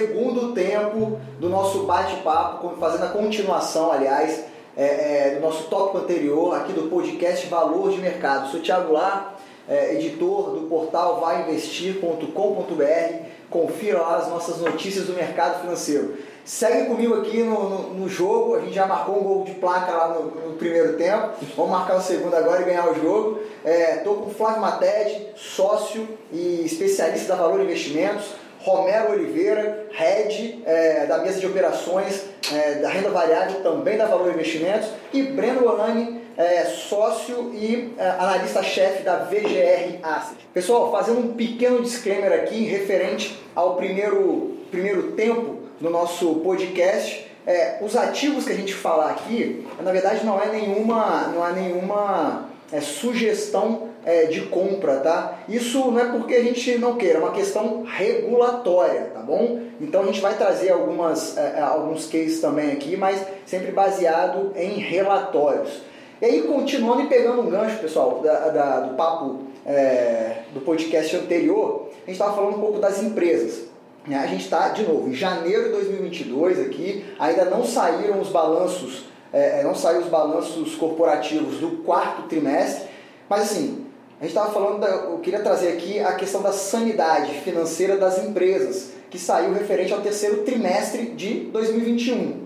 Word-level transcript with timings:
Segundo 0.00 0.54
tempo 0.54 1.20
do 1.38 1.50
nosso 1.50 1.80
bate-papo, 1.80 2.72
fazendo 2.80 3.04
a 3.04 3.08
continuação, 3.08 3.92
aliás, 3.92 4.44
é, 4.74 4.84
é, 4.84 5.34
do 5.34 5.42
nosso 5.42 5.64
tópico 5.64 5.98
anterior 5.98 6.56
aqui 6.56 6.72
do 6.72 6.88
podcast 6.88 7.46
Valor 7.48 7.90
de 7.90 7.98
Mercado. 7.98 8.50
Sou 8.50 8.60
Thiago 8.60 8.94
Lá, 8.94 9.34
é, 9.68 9.96
editor 9.96 10.52
do 10.52 10.62
portal 10.68 11.20
vaiinvestir.com.br. 11.20 13.24
Confira 13.50 14.00
lá 14.00 14.16
as 14.16 14.28
nossas 14.28 14.62
notícias 14.62 15.04
do 15.04 15.12
mercado 15.12 15.60
financeiro. 15.60 16.16
Segue 16.46 16.86
comigo 16.86 17.16
aqui 17.16 17.42
no, 17.42 17.68
no, 17.68 17.78
no, 17.92 18.08
jogo, 18.08 18.54
a 18.54 18.60
gente 18.60 18.72
já 18.72 18.86
marcou 18.86 19.20
um 19.20 19.22
gol 19.22 19.44
de 19.44 19.52
placa 19.52 19.92
lá 19.92 20.14
no, 20.14 20.48
no 20.48 20.56
primeiro 20.56 20.96
tempo, 20.96 21.32
vamos 21.54 21.72
marcar 21.72 21.96
o 21.96 22.00
segundo 22.00 22.34
agora 22.34 22.62
e 22.62 22.64
ganhar 22.64 22.90
o 22.90 22.94
jogo. 22.94 23.38
Estou 23.62 24.14
com 24.14 24.30
o 24.30 24.34
Flávio 24.34 24.62
Matede, 24.62 25.26
sócio 25.36 26.08
e 26.32 26.62
especialista 26.64 27.36
da 27.36 27.42
Valor 27.42 27.60
Investimentos, 27.60 28.40
Romero 28.62 29.12
Oliveira, 29.12 29.86
head 29.92 30.62
é, 30.66 31.06
da 31.06 31.18
mesa 31.18 31.40
de 31.40 31.46
operações 31.46 32.26
é, 32.52 32.74
da 32.74 32.90
renda 32.90 33.08
variável, 33.08 33.62
também 33.62 33.96
da 33.96 34.04
Valor 34.04 34.32
Investimentos, 34.32 34.88
e 35.12 35.22
Breno 35.22 35.66
Olani, 35.66 36.20
é, 36.36 36.64
sócio 36.64 37.52
e 37.54 37.94
é, 37.96 38.08
analista-chefe 38.10 39.02
da 39.02 39.16
VGR 39.24 39.98
Asset. 40.02 40.36
Pessoal, 40.52 40.90
fazendo 40.92 41.20
um 41.20 41.34
pequeno 41.34 41.82
disclaimer 41.82 42.32
aqui 42.32 42.64
referente 42.64 43.42
ao 43.54 43.76
primeiro, 43.76 44.58
primeiro 44.70 45.12
tempo 45.12 45.60
no 45.80 45.88
nosso 45.88 46.36
podcast. 46.36 47.28
É, 47.46 47.78
os 47.80 47.96
ativos 47.96 48.44
que 48.44 48.52
a 48.52 48.56
gente 48.56 48.74
falar 48.74 49.10
aqui, 49.12 49.66
na 49.80 49.90
verdade, 49.90 50.24
não 50.24 50.40
é 50.40 50.46
nenhuma, 50.46 51.28
não 51.34 51.46
é 51.46 51.52
nenhuma 51.52 52.50
sugestão 52.82 53.89
é, 54.04 54.24
de 54.24 54.42
compra, 54.42 54.96
tá? 54.98 55.38
Isso 55.48 55.78
não 55.90 55.98
é 55.98 56.04
porque 56.06 56.34
a 56.34 56.42
gente 56.42 56.78
não 56.78 56.96
queira, 56.96 57.18
é 57.18 57.22
uma 57.22 57.32
questão 57.32 57.82
regulatória, 57.82 59.10
tá 59.12 59.20
bom? 59.20 59.60
Então 59.80 60.02
a 60.02 60.06
gente 60.06 60.20
vai 60.20 60.34
trazer 60.34 60.70
algumas, 60.70 61.36
é, 61.36 61.54
é 61.58 61.60
alguns 61.60 62.06
cases 62.06 62.40
também 62.40 62.72
aqui, 62.72 62.96
mas 62.96 63.24
sempre 63.46 63.72
baseado 63.72 64.52
em 64.56 64.78
relatórios. 64.78 65.82
E 66.20 66.24
aí, 66.26 66.42
continuando 66.42 67.02
e 67.02 67.06
pegando 67.06 67.40
um 67.40 67.48
gancho, 67.48 67.78
pessoal, 67.78 68.20
da, 68.22 68.48
da 68.50 68.80
do 68.80 68.94
papo 68.94 69.38
é, 69.64 70.42
do 70.52 70.60
podcast 70.60 71.16
anterior, 71.16 71.88
a 71.90 72.10
gente 72.10 72.12
estava 72.12 72.34
falando 72.34 72.56
um 72.56 72.60
pouco 72.60 72.78
das 72.78 73.02
empresas. 73.02 73.70
Né? 74.06 74.16
A 74.16 74.26
gente 74.26 74.44
está, 74.44 74.68
de 74.68 74.82
novo, 74.82 75.08
em 75.08 75.14
janeiro 75.14 75.64
de 75.64 75.70
2022 75.70 76.60
aqui, 76.60 77.04
ainda 77.18 77.46
não 77.46 77.64
saíram 77.64 78.20
os 78.20 78.28
balanços, 78.28 79.04
é, 79.32 79.60
é, 79.60 79.62
não 79.62 79.74
saíram 79.74 80.02
os 80.02 80.08
balanços 80.08 80.74
corporativos 80.74 81.58
do 81.58 81.82
quarto 81.84 82.22
trimestre, 82.22 82.88
mas 83.28 83.42
assim, 83.42 83.86
a 84.20 84.24
gente 84.24 84.36
estava 84.36 84.52
falando, 84.52 84.80
da, 84.80 84.88
eu 84.88 85.18
queria 85.20 85.40
trazer 85.40 85.68
aqui 85.68 85.98
a 85.98 86.12
questão 86.12 86.42
da 86.42 86.52
sanidade 86.52 87.32
financeira 87.40 87.96
das 87.96 88.22
empresas, 88.22 88.90
que 89.08 89.18
saiu 89.18 89.54
referente 89.54 89.94
ao 89.94 90.00
terceiro 90.02 90.42
trimestre 90.42 91.06
de 91.06 91.46
2021. 91.46 92.42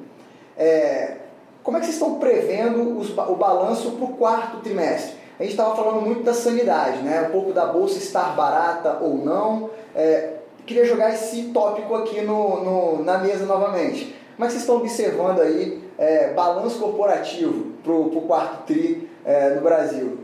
É, 0.57 1.17
como 1.65 1.77
é 1.77 1.81
que 1.81 1.87
vocês 1.87 1.97
estão 1.97 2.21
prevendo 2.21 2.97
os, 2.97 3.11
o 3.11 3.35
balanço 3.35 3.91
para 3.91 4.05
o 4.05 4.17
quarto 4.17 4.59
trimestre? 4.59 5.17
A 5.37 5.43
gente 5.43 5.51
estava 5.51 5.75
falando 5.75 6.01
muito 6.01 6.23
da 6.23 6.33
sanidade, 6.33 6.99
né? 7.03 7.27
um 7.29 7.33
pouco 7.33 7.53
da 7.53 7.67
bolsa 7.67 7.99
estar 7.99 8.37
barata 8.37 8.99
ou 9.01 9.17
não. 9.17 9.69
É, 9.97 10.35
queria 10.65 10.85
jogar 10.85 11.13
esse 11.13 11.45
tópico 11.47 11.93
aqui 11.97 12.21
no, 12.21 12.63
no, 12.63 13.05
na 13.05 13.19
mesa 13.19 13.47
novamente. 13.47 14.15
Como 14.37 14.45
é 14.45 14.47
que 14.47 14.53
vocês 14.53 14.63
estão 14.63 14.77
observando 14.77 15.41
aí 15.41 15.83
é, 15.99 16.33
balanço 16.35 16.79
corporativo 16.79 17.73
para 17.83 17.93
o 17.93 18.23
quarto 18.29 18.67
TRI 18.67 19.11
é, 19.25 19.55
no 19.55 19.61
Brasil? 19.61 20.24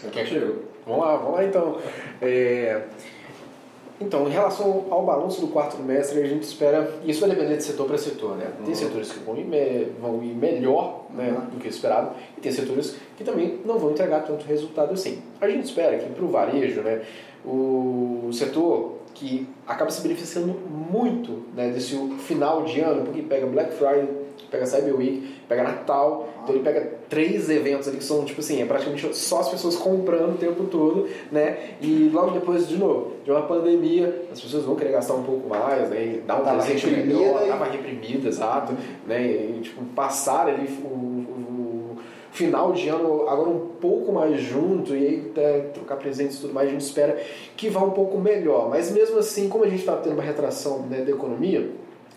Contigo. 0.00 0.62
Vamos 0.86 1.04
lá, 1.04 1.16
vamos 1.16 1.34
lá 1.34 1.44
então. 1.44 1.78
É, 2.22 2.82
então, 4.00 4.28
em 4.28 4.30
relação 4.30 4.86
ao 4.90 5.04
balanço 5.04 5.40
do 5.40 5.48
quarto 5.48 5.76
trimestre, 5.76 6.20
a 6.20 6.26
gente 6.26 6.42
espera. 6.42 6.90
Isso 7.04 7.20
vai 7.20 7.30
depender 7.30 7.56
de 7.56 7.64
setor 7.64 7.86
para 7.86 7.96
setor, 7.96 8.36
né? 8.36 8.52
Tem 8.58 8.68
uhum. 8.68 8.74
setores 8.74 9.10
que 9.10 9.18
vão 9.20 9.36
ir, 9.36 9.44
me, 9.44 9.86
vão 9.98 10.22
ir 10.22 10.34
melhor 10.34 11.06
né, 11.14 11.30
uhum. 11.30 11.46
do 11.46 11.56
que 11.58 11.68
esperado, 11.68 12.10
e 12.36 12.40
tem 12.40 12.52
setores 12.52 12.96
que 13.16 13.24
também 13.24 13.58
não 13.64 13.78
vão 13.78 13.92
entregar 13.92 14.20
tanto 14.20 14.44
resultado 14.44 14.92
assim. 14.92 15.22
A 15.40 15.48
gente 15.48 15.64
espera 15.64 15.96
que 15.98 16.10
para 16.10 16.24
o 16.24 16.28
varejo, 16.28 16.82
né, 16.82 17.02
o 17.44 18.28
setor 18.32 18.96
que 19.14 19.48
acaba 19.66 19.90
se 19.90 20.02
beneficiando 20.02 20.48
muito 20.68 21.44
né, 21.54 21.70
desse 21.70 21.96
final 22.18 22.64
de 22.64 22.80
ano, 22.80 23.02
porque 23.02 23.22
pega 23.22 23.46
Black 23.46 23.72
Friday, 23.72 24.08
pega 24.56 24.66
Cyber 24.66 24.96
Week, 24.96 25.34
pega 25.48 25.62
Natal, 25.62 26.28
então 26.42 26.54
ele 26.54 26.64
pega 26.64 26.94
três 27.08 27.48
eventos 27.50 27.86
ali 27.88 27.98
que 27.98 28.04
são, 28.04 28.24
tipo 28.24 28.40
assim, 28.40 28.62
é 28.62 28.64
praticamente 28.64 29.14
só 29.14 29.40
as 29.40 29.48
pessoas 29.48 29.76
comprando 29.76 30.34
o 30.34 30.38
tempo 30.38 30.64
todo, 30.64 31.06
né? 31.30 31.76
E 31.80 32.10
logo 32.12 32.30
depois, 32.30 32.66
de 32.66 32.76
novo, 32.76 33.12
de 33.24 33.30
uma 33.30 33.42
pandemia, 33.42 34.26
as 34.32 34.40
pessoas 34.40 34.64
vão 34.64 34.74
querer 34.74 34.92
gastar 34.92 35.14
um 35.14 35.22
pouco 35.22 35.48
mais, 35.48 35.88
né? 35.90 36.20
Dar 36.26 36.40
um 36.40 36.44
tava 36.44 36.62
presente 36.62 36.86
melhor, 36.86 37.42
e... 37.44 37.48
tava 37.48 37.64
reprimida, 37.66 38.28
exato, 38.28 38.72
né? 39.06 39.22
E, 39.22 39.60
tipo, 39.62 39.84
passar 39.94 40.48
ali 40.48 40.66
o 40.82 41.16
final 42.36 42.72
de 42.72 42.86
ano 42.88 43.26
agora 43.26 43.48
um 43.48 43.68
pouco 43.80 44.12
mais 44.12 44.40
junto 44.42 44.94
e 44.94 45.06
aí 45.34 45.70
trocar 45.72 45.96
presentes 45.96 46.36
e 46.36 46.40
tudo 46.42 46.52
mais, 46.52 46.68
a 46.68 46.72
gente 46.72 46.82
espera 46.82 47.18
que 47.56 47.70
vá 47.70 47.82
um 47.82 47.90
pouco 47.90 48.18
melhor. 48.18 48.68
Mas 48.68 48.90
mesmo 48.90 49.18
assim, 49.18 49.48
como 49.48 49.64
a 49.64 49.68
gente 49.68 49.80
está 49.80 49.96
tendo 49.96 50.12
uma 50.12 50.22
retração 50.22 50.80
né, 50.80 51.00
da 51.00 51.10
economia, 51.10 51.70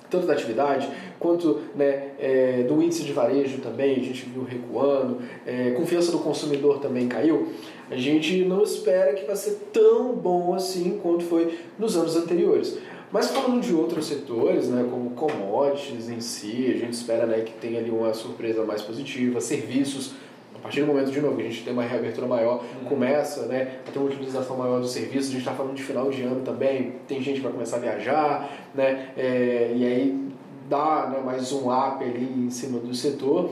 tanto 0.10 0.26
da 0.26 0.34
atividade 0.34 0.90
quanto 1.20 1.60
né, 1.76 2.12
é, 2.20 2.64
do 2.64 2.82
índice 2.82 3.04
de 3.04 3.14
varejo 3.14 3.60
também, 3.60 4.00
a 4.00 4.04
gente 4.04 4.26
viu 4.26 4.44
recuando, 4.44 5.20
é, 5.46 5.72
confiança 5.72 6.12
do 6.12 6.20
consumidor 6.20 6.80
também 6.80 7.08
caiu, 7.08 7.50
a 7.90 7.98
gente 7.98 8.44
não 8.46 8.64
espera 8.64 9.14
que 9.14 9.26
vai 9.26 9.36
ser 9.36 9.70
tão 9.74 10.14
bom 10.14 10.54
assim 10.54 11.00
quanto 11.02 11.24
foi 11.24 11.58
nos 11.78 11.98
anos 11.98 12.16
anteriores. 12.16 12.78
Mas 13.12 13.32
falando 13.32 13.62
de 13.62 13.74
outros 13.74 14.06
setores, 14.06 14.70
né, 14.70 14.88
como 14.90 15.12
commodities 15.12 16.10
em 16.10 16.22
si, 16.22 16.72
a 16.74 16.78
gente 16.78 16.94
espera 16.94 17.26
né, 17.26 17.42
que 17.42 17.54
tenha 17.54 17.80
ali 17.80 17.90
uma 17.90 18.14
surpresa 18.14 18.64
mais 18.64 18.84
positiva, 18.84 19.42
serviços, 19.42 20.14
a 20.60 20.62
partir 20.62 20.82
do 20.82 20.88
momento, 20.88 21.10
de 21.10 21.22
novo, 21.22 21.38
que 21.38 21.44
a 21.44 21.46
gente 21.46 21.64
tem 21.64 21.72
uma 21.72 21.84
reabertura 21.84 22.28
maior, 22.28 22.62
uhum. 22.82 22.90
começa 22.90 23.46
né, 23.46 23.78
a 23.88 23.92
ter 23.92 23.98
uma 23.98 24.10
utilização 24.10 24.58
maior 24.58 24.82
dos 24.82 24.92
serviços, 24.92 25.30
a 25.30 25.32
gente 25.32 25.42
está 25.42 25.54
falando 25.54 25.74
de 25.74 25.84
final 25.84 26.10
de 26.10 26.22
ano 26.22 26.42
também, 26.42 26.96
tem 27.08 27.22
gente 27.22 27.38
que 27.38 27.44
vai 27.44 27.52
começar 27.54 27.78
a 27.78 27.80
viajar, 27.80 28.50
né, 28.76 29.10
é, 29.18 29.72
e 29.74 29.86
aí 29.86 30.30
dá 30.70 31.08
né, 31.12 31.22
mais 31.24 31.52
um 31.54 31.72
up 31.72 32.04
ali 32.04 32.46
em 32.46 32.50
cima 32.50 32.78
do 32.80 32.94
setor. 32.94 33.52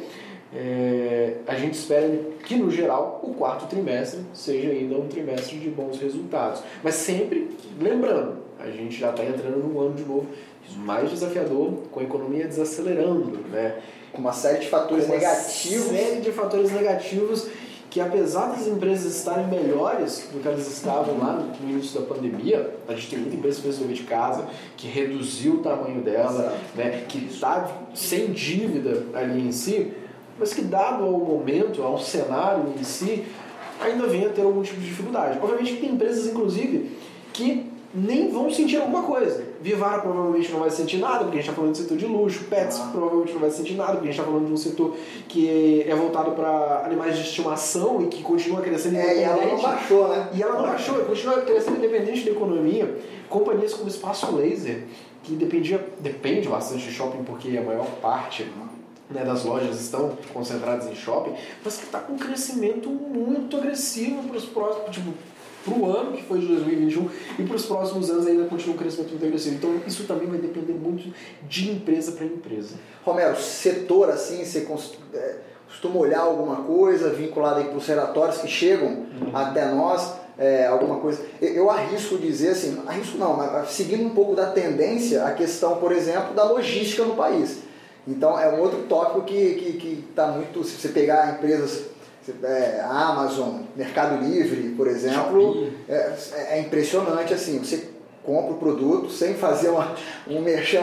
É, 0.53 1.37
a 1.47 1.55
gente 1.55 1.73
espera 1.73 2.09
que, 2.45 2.55
no 2.55 2.69
geral, 2.69 3.21
o 3.23 3.33
quarto 3.33 3.67
trimestre 3.67 4.21
seja 4.33 4.69
ainda 4.69 4.95
um 4.95 5.07
trimestre 5.07 5.57
de 5.57 5.69
bons 5.69 5.99
resultados. 5.99 6.61
Mas 6.83 6.95
sempre 6.95 7.49
lembrando, 7.79 8.37
a 8.59 8.69
gente 8.69 8.97
já 8.97 9.09
está 9.09 9.23
entrando 9.23 9.57
num 9.57 9.79
ano 9.79 9.93
de 9.93 10.03
novo 10.03 10.27
mais 10.75 11.09
desafiador, 11.09 11.71
com 11.91 11.99
a 11.99 12.03
economia 12.03 12.45
desacelerando, 12.45 13.39
né? 13.49 13.79
Com 14.17 14.21
uma 14.21 14.33
série 14.33 14.57
de 14.57 14.67
fatores 14.67 15.05
uma 15.05 15.13
negativos. 15.15 15.89
série 15.89 16.21
de 16.21 16.31
fatores 16.31 16.71
negativos 16.71 17.47
que 17.91 18.01
apesar 18.01 18.47
das 18.47 18.65
empresas 18.65 19.15
estarem 19.15 19.45
melhores 19.45 20.27
do 20.33 20.41
que 20.41 20.47
elas 20.47 20.67
estavam 20.67 21.19
lá 21.19 21.33
no 21.33 21.69
início 21.69 22.01
da 22.01 22.07
pandemia, 22.07 22.75
a 22.87 22.93
gente 22.95 23.11
tem 23.11 23.19
muita 23.19 23.35
empresa 23.35 23.61
que 23.61 23.73
fez 23.73 23.97
de 23.97 24.03
casa, 24.05 24.45
que 24.75 24.87
reduziu 24.87 25.53
o 25.53 25.57
tamanho 25.59 26.01
dela, 26.01 26.57
né, 26.75 27.05
que 27.07 27.27
está 27.27 27.69
sem 27.93 28.31
dívida 28.31 29.05
ali 29.13 29.47
em 29.47 29.51
si, 29.51 29.93
mas 30.39 30.51
que 30.51 30.63
dado 30.63 31.03
ao 31.03 31.11
momento, 31.11 31.83
ao 31.83 31.99
cenário 31.99 32.73
em 32.77 32.83
si, 32.83 33.23
ainda 33.79 34.07
vem 34.07 34.25
a 34.25 34.29
ter 34.29 34.41
algum 34.41 34.63
tipo 34.63 34.81
de 34.81 34.87
dificuldade. 34.87 35.37
Obviamente 35.39 35.73
que 35.73 35.81
tem 35.81 35.91
empresas, 35.91 36.25
inclusive, 36.25 36.97
que 37.31 37.71
nem 37.93 38.29
vão 38.29 38.49
sentir 38.49 38.77
alguma 38.77 39.03
coisa. 39.03 39.45
Vivara 39.61 40.01
provavelmente 40.01 40.51
não 40.51 40.59
vai 40.59 40.69
sentir 40.69 40.97
nada, 40.97 41.19
porque 41.19 41.39
a 41.39 41.41
gente 41.41 41.49
está 41.49 41.53
falando 41.53 41.71
de 41.71 41.77
setor 41.79 41.97
de 41.97 42.05
luxo. 42.05 42.43
Pets 42.45 42.79
ah. 42.79 42.89
provavelmente 42.91 43.33
não 43.33 43.39
vai 43.39 43.49
sentir 43.49 43.75
nada, 43.75 43.93
porque 43.93 44.09
a 44.09 44.11
gente 44.11 44.19
está 44.19 44.31
falando 44.31 44.47
de 44.47 44.53
um 44.53 44.57
setor 44.57 44.95
que 45.27 45.83
é 45.87 45.95
voltado 45.95 46.31
para 46.31 46.83
animais 46.85 47.15
de 47.15 47.23
estimação 47.23 48.01
e 48.03 48.07
que 48.07 48.21
continua 48.21 48.61
crescendo 48.61 48.97
é, 48.97 49.17
E 49.17 49.23
ela 49.23 49.45
não 49.45 49.61
baixou, 49.61 50.07
né? 50.09 50.29
E 50.33 50.41
ela 50.41 50.55
não 50.55 50.63
baixou, 50.63 50.95
continua 51.05 51.41
crescendo 51.41 51.77
independente 51.77 52.25
da 52.25 52.31
economia. 52.31 52.97
Companhias 53.29 53.73
como 53.73 53.89
Espaço 53.89 54.35
Laser, 54.35 54.83
que 55.23 55.33
dependia, 55.33 55.85
depende 55.99 56.47
bastante 56.47 56.85
de 56.85 56.91
shopping, 56.91 57.23
porque 57.23 57.57
a 57.57 57.61
maior 57.61 57.87
parte 58.01 58.45
né, 59.09 59.23
das 59.23 59.43
lojas 59.43 59.79
estão 59.81 60.17
concentradas 60.33 60.87
em 60.87 60.95
shopping, 60.95 61.33
mas 61.63 61.77
que 61.77 61.85
está 61.85 61.99
com 61.99 62.13
um 62.13 62.17
crescimento 62.17 62.89
muito 62.89 63.57
agressivo 63.57 64.23
para 64.23 64.37
os 64.37 64.45
próximos. 64.45 64.89
Tipo, 64.91 65.13
para 65.67 65.77
o 65.77 65.85
ano 65.85 66.13
que 66.13 66.23
foi 66.23 66.39
de 66.39 66.47
2021 66.47 67.09
e 67.39 67.43
para 67.43 67.55
os 67.55 67.65
próximos 67.65 68.09
anos 68.09 68.25
ainda 68.25 68.45
continua 68.45 68.75
um 68.75 68.77
crescimento 68.77 69.09
muito 69.09 69.25
agressivo. 69.25 69.55
Então 69.55 69.81
isso 69.85 70.05
também 70.05 70.27
vai 70.27 70.39
depender 70.39 70.73
muito 70.73 71.13
de 71.47 71.71
empresa 71.71 72.13
para 72.13 72.25
empresa. 72.25 72.75
Romero, 73.03 73.37
setor 73.37 74.09
assim, 74.09 74.43
você 74.43 74.65
é, 75.13 75.35
costuma 75.67 75.97
olhar 75.97 76.21
alguma 76.21 76.57
coisa 76.63 77.09
vinculada 77.09 77.63
para 77.63 77.77
os 77.77 77.85
relatórios 77.85 78.37
que 78.37 78.47
chegam 78.47 78.87
uhum. 78.87 79.31
até 79.33 79.65
nós? 79.71 80.13
É, 80.39 80.67
alguma 80.67 80.99
coisa. 80.99 81.19
Eu 81.41 81.67
arrisco 81.67 82.15
dizer 82.15 82.49
assim, 82.49 82.79
arrisco 82.85 83.17
não, 83.17 83.35
mas 83.35 83.71
seguindo 83.71 84.05
um 84.05 84.11
pouco 84.11 84.35
da 84.35 84.45
tendência, 84.45 85.25
a 85.25 85.31
questão, 85.31 85.77
por 85.77 85.91
exemplo, 85.91 86.35
da 86.35 86.43
logística 86.43 87.03
no 87.03 87.15
país. 87.15 87.63
Então 88.07 88.39
é 88.39 88.47
um 88.47 88.61
outro 88.61 88.83
tópico 88.83 89.23
que 89.23 89.35
está 89.35 89.59
que, 89.59 89.73
que 89.73 90.03
tá 90.15 90.27
muito. 90.27 90.63
Se 90.63 90.79
você 90.79 90.89
pegar 90.89 91.33
empresas 91.33 91.96
é, 92.43 92.81
Amazon, 92.83 93.61
Mercado 93.75 94.23
Livre, 94.23 94.69
por 94.69 94.87
exemplo, 94.87 95.71
é, 95.87 96.13
é, 96.49 96.59
impressionante 96.59 97.33
assim. 97.33 97.59
Você 97.59 97.89
compra 98.23 98.53
o 98.53 98.57
produto 98.57 99.09
sem 99.09 99.33
fazer 99.35 99.69
uma, 99.69 99.95
um 100.27 100.41
merchan, 100.41 100.81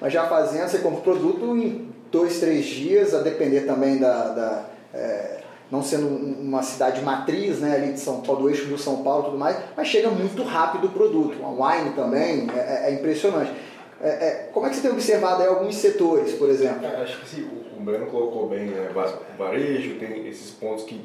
mas 0.00 0.12
já 0.12 0.26
fazendo, 0.26 0.68
você 0.68 0.78
compra 0.78 0.98
o 0.98 1.02
produto 1.02 1.56
em 1.56 1.88
dois, 2.10 2.38
três 2.38 2.66
dias, 2.66 3.14
a 3.14 3.20
depender 3.20 3.62
também 3.62 3.98
da. 3.98 4.28
da 4.28 4.64
é, 4.94 5.38
não 5.70 5.82
sendo 5.82 6.06
uma 6.06 6.62
cidade 6.62 7.02
matriz, 7.02 7.58
né, 7.58 7.74
ali 7.76 7.92
de 7.92 8.00
São 8.00 8.22
Paulo, 8.22 8.42
do 8.42 8.48
eixo 8.48 8.64
do 8.66 8.78
São 8.78 9.02
Paulo 9.02 9.22
e 9.22 9.24
tudo 9.26 9.38
mais, 9.38 9.56
mas 9.76 9.86
chega 9.86 10.08
muito 10.08 10.42
rápido 10.42 10.86
o 10.86 10.90
produto. 10.90 11.36
A 11.44 11.48
wine 11.50 11.90
também 11.90 12.48
é, 12.56 12.58
é, 12.58 12.90
é 12.90 12.94
impressionante. 12.94 13.52
É, 14.00 14.08
é, 14.08 14.50
como 14.52 14.64
é 14.64 14.70
que 14.70 14.76
você 14.76 14.82
tem 14.82 14.90
observado 14.92 15.42
aí 15.42 15.48
alguns 15.48 15.74
setores, 15.76 16.32
por 16.34 16.48
exemplo? 16.48 16.86
É, 16.86 17.02
acho 17.02 17.20
que 17.20 17.28
sim, 17.28 17.42
o, 17.42 17.57
o 17.57 17.57
Breno 17.88 18.06
colocou 18.06 18.48
bem, 18.48 18.66
né, 18.66 18.90
o 18.90 19.38
varejo 19.38 19.98
tem 19.98 20.28
esses 20.28 20.50
pontos 20.50 20.84
que 20.84 21.00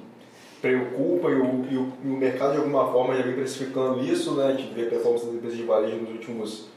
preocupam 0.62 1.30
e 1.30 1.34
o, 1.34 1.66
e 1.72 1.78
o, 1.78 1.94
e 2.04 2.08
o 2.08 2.18
mercado 2.18 2.54
de 2.54 2.58
alguma 2.58 2.92
forma 2.92 3.16
já 3.16 3.24
vem 3.24 3.34
precificando 3.34 4.04
isso, 4.04 4.34
né, 4.36 4.48
a 4.48 4.52
gente 4.54 4.74
vê 4.74 4.84
a 4.84 4.90
performance 4.90 5.26
das 5.26 5.36
empresas 5.36 5.58
de 5.58 5.64
varejo 5.66 5.98
nos 5.98 6.10
últimos, 6.12 6.68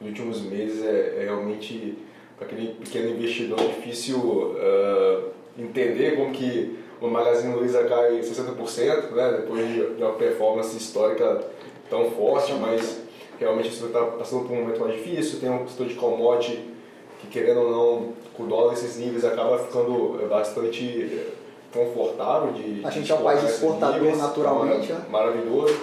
nos 0.00 0.08
últimos 0.08 0.40
meses 0.42 0.84
é, 0.84 1.16
é 1.20 1.24
realmente 1.24 1.98
para 2.36 2.46
aquele 2.46 2.74
pequeno 2.74 3.10
investidor 3.10 3.58
difícil 3.58 4.18
uh, 4.18 5.30
entender 5.58 6.16
como 6.16 6.32
que 6.32 6.78
o 7.00 7.08
Magazine 7.08 7.54
Luiza 7.54 7.84
cai 7.84 8.20
60%, 8.20 9.10
né, 9.12 9.38
depois 9.40 9.66
de, 9.68 9.94
de 9.94 10.02
uma 10.02 10.12
performance 10.12 10.76
histórica 10.76 11.44
tão 11.88 12.10
forte, 12.10 12.52
mas 12.54 13.02
realmente 13.38 13.70
você 13.70 13.86
está 13.86 14.02
passando 14.02 14.46
por 14.46 14.52
um 14.52 14.62
momento 14.62 14.80
mais 14.80 14.94
difícil, 14.94 15.40
tem 15.40 15.50
um 15.50 15.66
setor 15.68 15.86
de 15.86 15.94
commodity 15.94 16.74
que 17.20 17.28
querendo 17.28 17.60
ou 17.60 17.70
não, 17.70 18.12
com 18.36 18.44
o 18.44 18.46
dólar 18.46 18.72
nesses 18.72 18.96
níveis 18.96 19.24
acaba 19.24 19.58
ficando 19.58 20.20
é, 20.22 20.26
bastante 20.26 20.84
é, 20.84 21.28
confortável 21.72 22.52
de 22.52 22.84
A 22.84 22.90
gente 22.90 23.10
é 23.10 23.14
um 23.14 23.22
país 23.22 23.42
exportador 23.42 24.00
níveis, 24.00 24.18
naturalmente, 24.18 24.92
né? 24.92 25.00
Maravilhoso. 25.08 25.74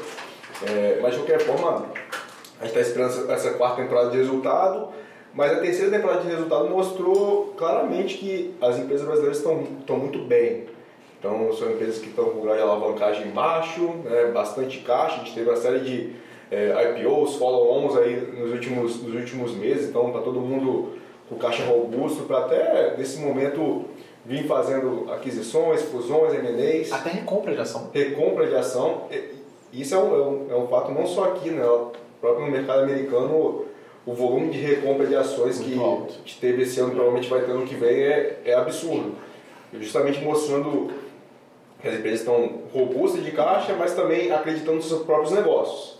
É, 0.67 0.99
mas 1.01 1.13
de 1.13 1.19
qualquer 1.19 1.39
forma, 1.39 1.85
a 2.59 2.65
gente 2.65 2.77
está 2.77 2.81
esperando 2.81 3.31
essa 3.31 3.51
quarta 3.51 3.81
temporada 3.81 4.11
de 4.11 4.17
resultado 4.17 4.89
mas 5.33 5.51
a 5.53 5.61
terceira 5.61 5.91
temporada 5.91 6.21
de 6.21 6.27
resultado 6.27 6.69
mostrou 6.69 7.53
claramente 7.57 8.17
que 8.17 8.53
as 8.61 8.77
empresas 8.77 9.05
brasileiras 9.05 9.37
estão, 9.37 9.63
estão 9.79 9.97
muito 9.97 10.19
bem. 10.19 10.65
Então, 11.17 11.53
são 11.53 11.71
empresas 11.71 11.99
que 11.99 12.09
estão 12.09 12.25
com 12.31 12.41
grau 12.41 12.55
de 12.55 12.61
alavancagem 12.61 13.29
baixo, 13.29 13.81
né, 14.03 14.31
bastante 14.33 14.79
caixa. 14.79 15.15
A 15.15 15.19
gente 15.19 15.33
teve 15.33 15.49
uma 15.49 15.55
série 15.55 15.79
de 15.79 16.15
é, 16.49 16.99
IPOs, 16.99 17.35
follow-ons 17.35 17.95
aí 17.97 18.15
nos 18.37 18.51
últimos, 18.51 19.01
nos 19.01 19.15
últimos 19.15 19.55
meses, 19.55 19.87
então 19.87 20.07
está 20.07 20.19
todo 20.19 20.41
mundo 20.41 20.93
com 21.31 21.37
caixa 21.37 21.63
robusto 21.63 22.23
para 22.23 22.39
até 22.39 22.97
nesse 22.97 23.19
momento 23.19 23.85
vir 24.25 24.45
fazendo 24.45 25.09
aquisições, 25.09 25.81
fusões, 25.83 26.33
M&As. 26.33 26.91
Até 26.91 27.09
recompra 27.11 27.53
de 27.53 27.61
ação. 27.61 27.89
Recompra 27.93 28.47
de 28.47 28.55
ação. 28.55 29.03
Isso 29.71 29.95
é 29.95 29.97
um, 29.97 30.13
é 30.13 30.21
um, 30.21 30.47
é 30.51 30.55
um 30.57 30.67
fato 30.67 30.91
não 30.91 31.07
só 31.07 31.31
aqui, 31.31 31.49
né? 31.49 31.65
O 31.65 31.93
próprio 32.19 32.51
mercado 32.51 32.81
americano 32.81 33.65
o 34.05 34.13
volume 34.13 34.49
de 34.49 34.57
recompra 34.57 35.05
de 35.05 35.15
ações 35.15 35.59
que, 35.59 35.79
que 36.25 36.35
teve 36.39 36.63
esse 36.63 36.79
ano 36.79 36.91
provavelmente 36.91 37.29
vai 37.29 37.41
ter 37.41 37.51
ano 37.51 37.65
que 37.65 37.75
vem 37.75 38.01
é, 38.01 38.41
é 38.45 38.53
absurdo. 38.55 39.13
Justamente 39.79 40.19
mostrando 40.21 40.91
que 41.79 41.87
as 41.87 41.95
empresas 41.95 42.19
estão 42.19 42.61
robustas 42.73 43.23
de 43.23 43.31
caixa, 43.31 43.73
mas 43.73 43.93
também 43.93 44.31
acreditando 44.31 44.77
nos 44.77 44.87
seus 44.87 45.03
próprios 45.03 45.31
negócios. 45.31 45.99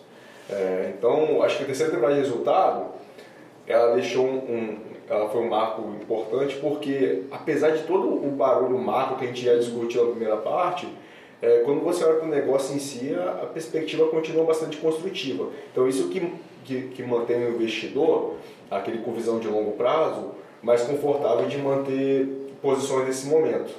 É, 0.50 0.94
então, 0.98 1.42
acho 1.44 1.58
que 1.58 1.64
a 1.64 1.66
terceira 1.68 1.92
temporada 1.92 2.16
de 2.16 2.22
resultado, 2.28 2.88
ela 3.68 3.94
deixou 3.94 4.26
um, 4.26 4.38
um, 4.38 4.78
ela 5.12 5.30
foi 5.30 5.42
um 5.42 5.50
marco 5.50 5.82
importante 6.02 6.56
porque, 6.58 7.24
apesar 7.30 7.72
de 7.72 7.84
todo 7.84 8.08
o 8.08 8.32
barulho 8.32 8.78
macro 8.78 9.18
que 9.18 9.26
a 9.26 9.28
gente 9.28 9.44
já 9.44 9.56
discutiu 9.56 10.06
na 10.06 10.12
primeira 10.12 10.38
parte, 10.38 10.88
é, 11.42 11.60
quando 11.60 11.82
você 11.82 12.04
olha 12.04 12.16
para 12.16 12.28
o 12.28 12.30
negócio 12.30 12.76
em 12.76 12.80
si, 12.80 13.14
a, 13.16 13.46
perspectiva 13.48 14.08
continua 14.08 14.46
bastante 14.46 14.78
construtiva. 14.78 15.50
Então, 15.72 15.88
isso 15.88 16.08
que 16.10 16.32
que, 16.64 16.90
que 16.90 17.04
mantém 17.04 17.46
o 17.46 17.56
investidor, 17.56 18.36
aquele 18.70 19.00
com 19.00 19.12
visão 19.14 19.40
de 19.40 19.48
longo 19.48 19.72
prazo, 19.72 20.32
mais 20.62 20.84
confortável 20.84 21.48
de 21.48 21.58
manter 21.58 22.28
posições 22.62 23.08
nesse 23.08 23.28
momento. 23.28 23.74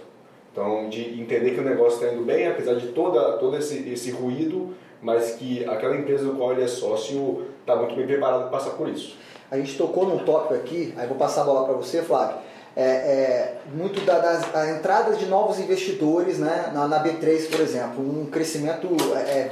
Então, 0.51 0.89
de 0.89 1.21
entender 1.21 1.53
que 1.53 1.61
o 1.61 1.65
negócio 1.65 2.03
está 2.03 2.15
indo 2.15 2.25
bem, 2.25 2.47
apesar 2.47 2.75
de 2.75 2.89
toda, 2.89 3.39
todo 3.39 3.57
esse, 3.57 3.89
esse 3.89 4.11
ruído, 4.11 4.75
mas 5.01 5.37
que 5.37 5.65
aquela 5.65 5.97
empresa 5.97 6.25
do 6.25 6.35
qual 6.35 6.53
ele 6.53 6.63
é 6.63 6.69
sócio 6.69 7.47
está 7.61 7.75
muito 7.75 7.95
bem 7.95 8.07
preparada 8.07 8.43
para 8.43 8.51
passar 8.51 8.73
por 8.73 8.89
isso. 8.89 9.17
A 9.53 9.59
gente 9.59 9.77
tocou 9.77 10.07
num 10.07 10.25
tópico 10.25 10.55
aqui, 10.55 10.95
aí 10.97 11.07
vou 11.07 11.19
passar 11.19 11.43
a 11.43 11.45
bola 11.45 11.67
para 11.67 11.75
você, 11.75 12.01
Flávio. 12.01 12.37
É, 12.75 12.83
é, 12.83 13.57
muito 13.75 14.01
da, 14.01 14.19
das 14.19 14.71
entradas 14.71 15.19
de 15.19 15.27
novos 15.27 15.59
investidores 15.59 16.39
né, 16.39 16.71
na, 16.73 16.89
na 16.89 17.05
B3, 17.05 17.51
por 17.51 17.61
exemplo. 17.61 18.03
Um 18.03 18.25
crescimento 18.25 18.89
é, 19.15 19.19
é 19.21 19.51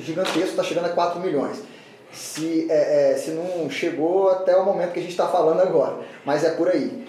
gigantesco, 0.00 0.48
está 0.48 0.64
chegando 0.64 0.86
a 0.86 0.88
4 0.88 1.20
milhões 1.20 1.62
se, 2.12 2.66
é, 2.68 3.12
é, 3.12 3.16
se 3.16 3.30
não 3.30 3.70
chegou 3.70 4.30
até 4.30 4.56
o 4.56 4.64
momento 4.64 4.92
que 4.92 4.98
a 4.98 5.02
gente 5.02 5.12
está 5.12 5.28
falando 5.28 5.60
agora, 5.60 5.98
mas 6.24 6.42
é 6.42 6.50
por 6.50 6.68
aí. 6.68 7.06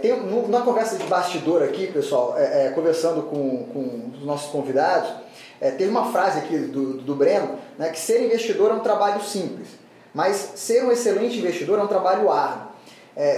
Tem, 0.00 0.18
no, 0.20 0.48
na 0.48 0.60
conversa 0.62 0.96
de 0.96 1.04
bastidor 1.04 1.62
aqui, 1.62 1.88
pessoal, 1.88 2.34
conversando 2.74 3.24
com, 3.24 3.64
com 3.64 4.10
os 4.14 4.24
nossos 4.24 4.50
convidados, 4.50 5.10
teve 5.58 5.88
uma 5.88 6.12
frase 6.12 6.38
aqui 6.38 6.56
do, 6.56 6.98
do 6.98 7.14
Breno, 7.14 7.58
né, 7.78 7.88
que 7.88 7.98
ser 7.98 8.22
investidor 8.24 8.70
é 8.70 8.74
um 8.74 8.80
trabalho 8.80 9.22
simples, 9.22 9.68
mas 10.14 10.52
ser 10.54 10.84
um 10.84 10.92
excelente 10.92 11.38
investidor 11.38 11.78
é 11.78 11.82
um 11.82 11.88
trabalho 11.88 12.30
árduo. 12.30 12.68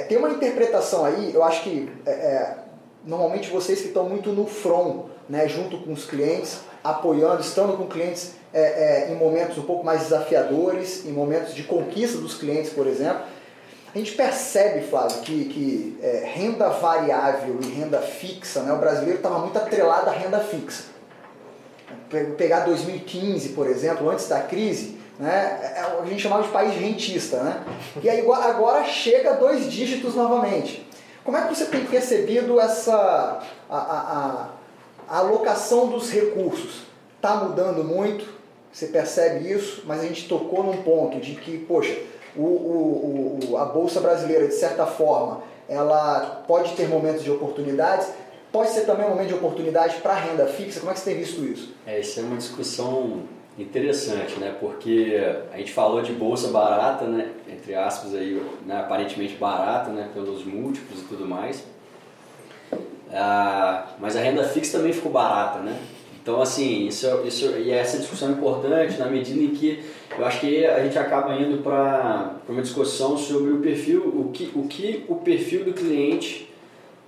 tem 0.09 0.19
uma 0.19 0.31
interpretação 0.31 1.05
aí, 1.05 1.33
eu 1.35 1.43
acho 1.43 1.63
que 1.63 1.91
normalmente 3.07 3.49
vocês 3.51 3.81
que 3.81 3.89
estão 3.89 4.09
muito 4.09 4.31
no 4.31 4.47
front, 4.47 5.07
né, 5.29 5.49
junto 5.49 5.79
com 5.79 5.93
os 5.93 6.05
clientes, 6.05 6.61
apoiando, 6.83 7.41
estando 7.41 7.77
com 7.77 7.87
clientes 7.87 8.33
é, 8.53 8.61
é, 9.09 9.13
em 9.13 9.17
momentos 9.17 9.59
um 9.59 9.63
pouco 9.63 9.85
mais 9.85 10.03
desafiadores, 10.03 11.05
em 11.05 11.13
momentos 11.13 11.55
de 11.55 11.63
conquista 11.63 12.19
dos 12.19 12.35
clientes, 12.35 12.73
por 12.73 12.87
exemplo. 12.87 13.23
A 13.95 13.99
gente 13.99 14.13
percebe, 14.13 14.87
Flávio, 14.87 15.19
que, 15.23 15.45
que 15.47 15.99
é, 16.03 16.31
renda 16.35 16.69
variável 16.69 17.59
e 17.63 17.67
renda 17.67 18.01
fixa, 18.01 18.63
né, 18.63 18.73
o 18.73 18.79
brasileiro 18.79 19.19
estava 19.19 19.39
muito 19.39 19.57
atrelado 19.57 20.11
à 20.11 20.13
renda 20.13 20.41
fixa. 20.41 20.85
Pegar 22.37 22.61
2015, 22.61 23.51
por 23.51 23.67
exemplo, 23.67 24.09
antes 24.09 24.29
da 24.29 24.41
crise, 24.41 24.99
né, 25.19 25.61
é, 25.63 25.81
é, 25.81 25.99
a 26.01 26.05
gente 26.07 26.23
chamava 26.23 26.43
de 26.43 26.49
país 26.51 26.75
rentista. 26.75 27.39
Né? 27.43 27.65
E 28.03 28.09
aí 28.09 28.21
agora 28.21 28.85
chega 28.85 29.35
dois 29.35 29.71
dígitos 29.71 30.15
novamente. 30.15 30.87
Como 31.25 31.37
é 31.37 31.43
que 31.43 31.55
você 31.55 31.67
tem 31.67 31.85
percebido 31.85 32.61
essa 32.61 33.43
a, 33.69 33.77
a, 33.77 34.49
a 35.09 35.19
alocação 35.19 35.89
dos 35.89 36.11
recursos? 36.11 36.83
Está 37.17 37.37
mudando 37.37 37.83
muito? 37.83 38.37
Você 38.73 38.89
percebe 38.89 39.51
isso, 39.51 39.83
mas 39.87 40.01
a 40.01 40.05
gente 40.05 40.29
tocou 40.29 40.63
num 40.63 40.83
ponto 40.83 41.19
de 41.19 41.35
que, 41.35 41.59
poxa, 41.59 41.97
o, 42.37 42.43
o, 42.43 43.39
o, 43.51 43.57
a 43.57 43.65
Bolsa 43.65 44.01
Brasileira, 44.01 44.47
de 44.47 44.55
certa 44.55 44.87
forma, 44.87 45.43
ela 45.69 46.45
pode 46.47 46.75
ter 46.75 46.87
momentos 46.87 47.25
de 47.25 47.31
oportunidades, 47.31 48.09
pode 48.53 48.71
ser 48.71 48.83
também 48.83 49.07
um 49.07 49.11
momento 49.11 49.29
de 49.29 49.35
oportunidade 49.35 49.97
para 49.97 50.15
renda 50.15 50.47
fixa. 50.47 50.79
Como 50.79 50.93
é 50.93 50.95
que 50.95 51.01
você 51.01 51.11
tem 51.11 51.19
visto 51.19 51.43
isso? 51.43 51.75
É, 51.87 51.99
isso 51.99 52.21
é 52.21 52.23
uma 52.23 52.37
discussão 52.37 53.23
interessante, 53.59 54.39
né? 54.39 54.55
Porque 54.61 55.19
a 55.53 55.57
gente 55.57 55.73
falou 55.73 56.03
de 56.03 56.13
bolsa 56.13 56.49
barata, 56.49 57.07
né? 57.07 57.31
Entre 57.49 57.75
aspas 57.75 58.15
aí, 58.15 58.41
né? 58.67 58.81
aparentemente 58.81 59.35
barata, 59.37 59.91
né? 59.91 60.11
Pelos 60.13 60.45
múltiplos 60.45 61.01
e 61.01 61.05
tudo 61.05 61.27
mais. 61.27 61.65
Ah, 63.13 63.87
mas 63.99 64.17
a 64.17 64.21
renda 64.21 64.45
fixa 64.45 64.79
também 64.79 64.93
ficou 64.93 65.11
barata, 65.11 65.61
né? 65.61 65.79
Então, 66.27 66.43
assim, 66.43 66.89
isso, 66.89 67.07
isso, 67.25 67.47
e 67.57 67.71
essa 67.71 67.99
discussão 67.99 68.31
é 68.31 68.33
importante 68.33 68.99
na 68.99 69.07
medida 69.07 69.41
em 69.41 69.51
que 69.51 69.81
eu 70.19 70.27
acho 70.27 70.41
que 70.41 70.67
a 70.67 70.83
gente 70.83 70.99
acaba 70.99 71.33
indo 71.37 71.63
para 71.63 72.33
uma 72.49 72.63
discussão 72.63 73.17
sobre 73.17 73.53
o 73.53 73.61
perfil, 73.61 74.03
o 74.03 74.31
que 74.33 74.51
o, 74.53 74.65
que 74.65 75.05
o 75.07 75.15
perfil 75.17 75.65
do 75.65 75.73
cliente, 75.73 76.46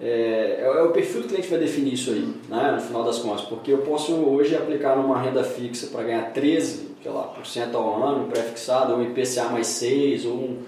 é, 0.01 0.61
é, 0.63 0.83
o 0.83 0.93
perfil 0.93 1.23
do 1.23 1.29
cliente 1.29 1.49
que 1.49 1.51
vai 1.51 1.59
definir 1.59 1.95
isso 1.95 2.11
aí, 2.11 2.33
né, 2.49 2.73
no 2.73 2.81
final 2.81 3.03
das 3.03 3.19
contas, 3.19 3.45
porque 3.47 3.73
eu 3.73 3.79
posso 3.79 4.13
hoje 4.15 4.55
aplicar 4.55 4.97
numa 4.97 5.21
renda 5.21 5.43
fixa 5.43 5.89
para 5.89 6.05
ganhar 6.05 6.33
13, 6.33 6.91
sei 7.03 7.11
lá, 7.11 7.25
por 7.25 7.45
cento 7.45 7.77
ao 7.77 8.03
ano, 8.03 8.29
pré-fixado, 8.29 8.93
ou 8.93 9.01
um 9.01 9.03
IPCA 9.03 9.49
mais 9.51 9.67
6, 9.67 10.25
ou 10.27 10.35
um, 10.35 10.63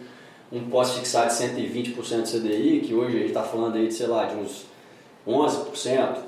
um 0.52 0.68
pós-fixado 0.68 1.28
de 1.28 1.34
120% 1.34 2.24
CDI, 2.24 2.80
que 2.80 2.92
hoje 2.92 3.16
a 3.16 3.18
gente 3.20 3.28
está 3.28 3.42
falando 3.42 3.76
aí 3.76 3.86
de, 3.86 3.94
sei 3.94 4.08
lá, 4.08 4.26
de 4.26 4.34
uns 4.36 4.66
11%, 5.26 6.18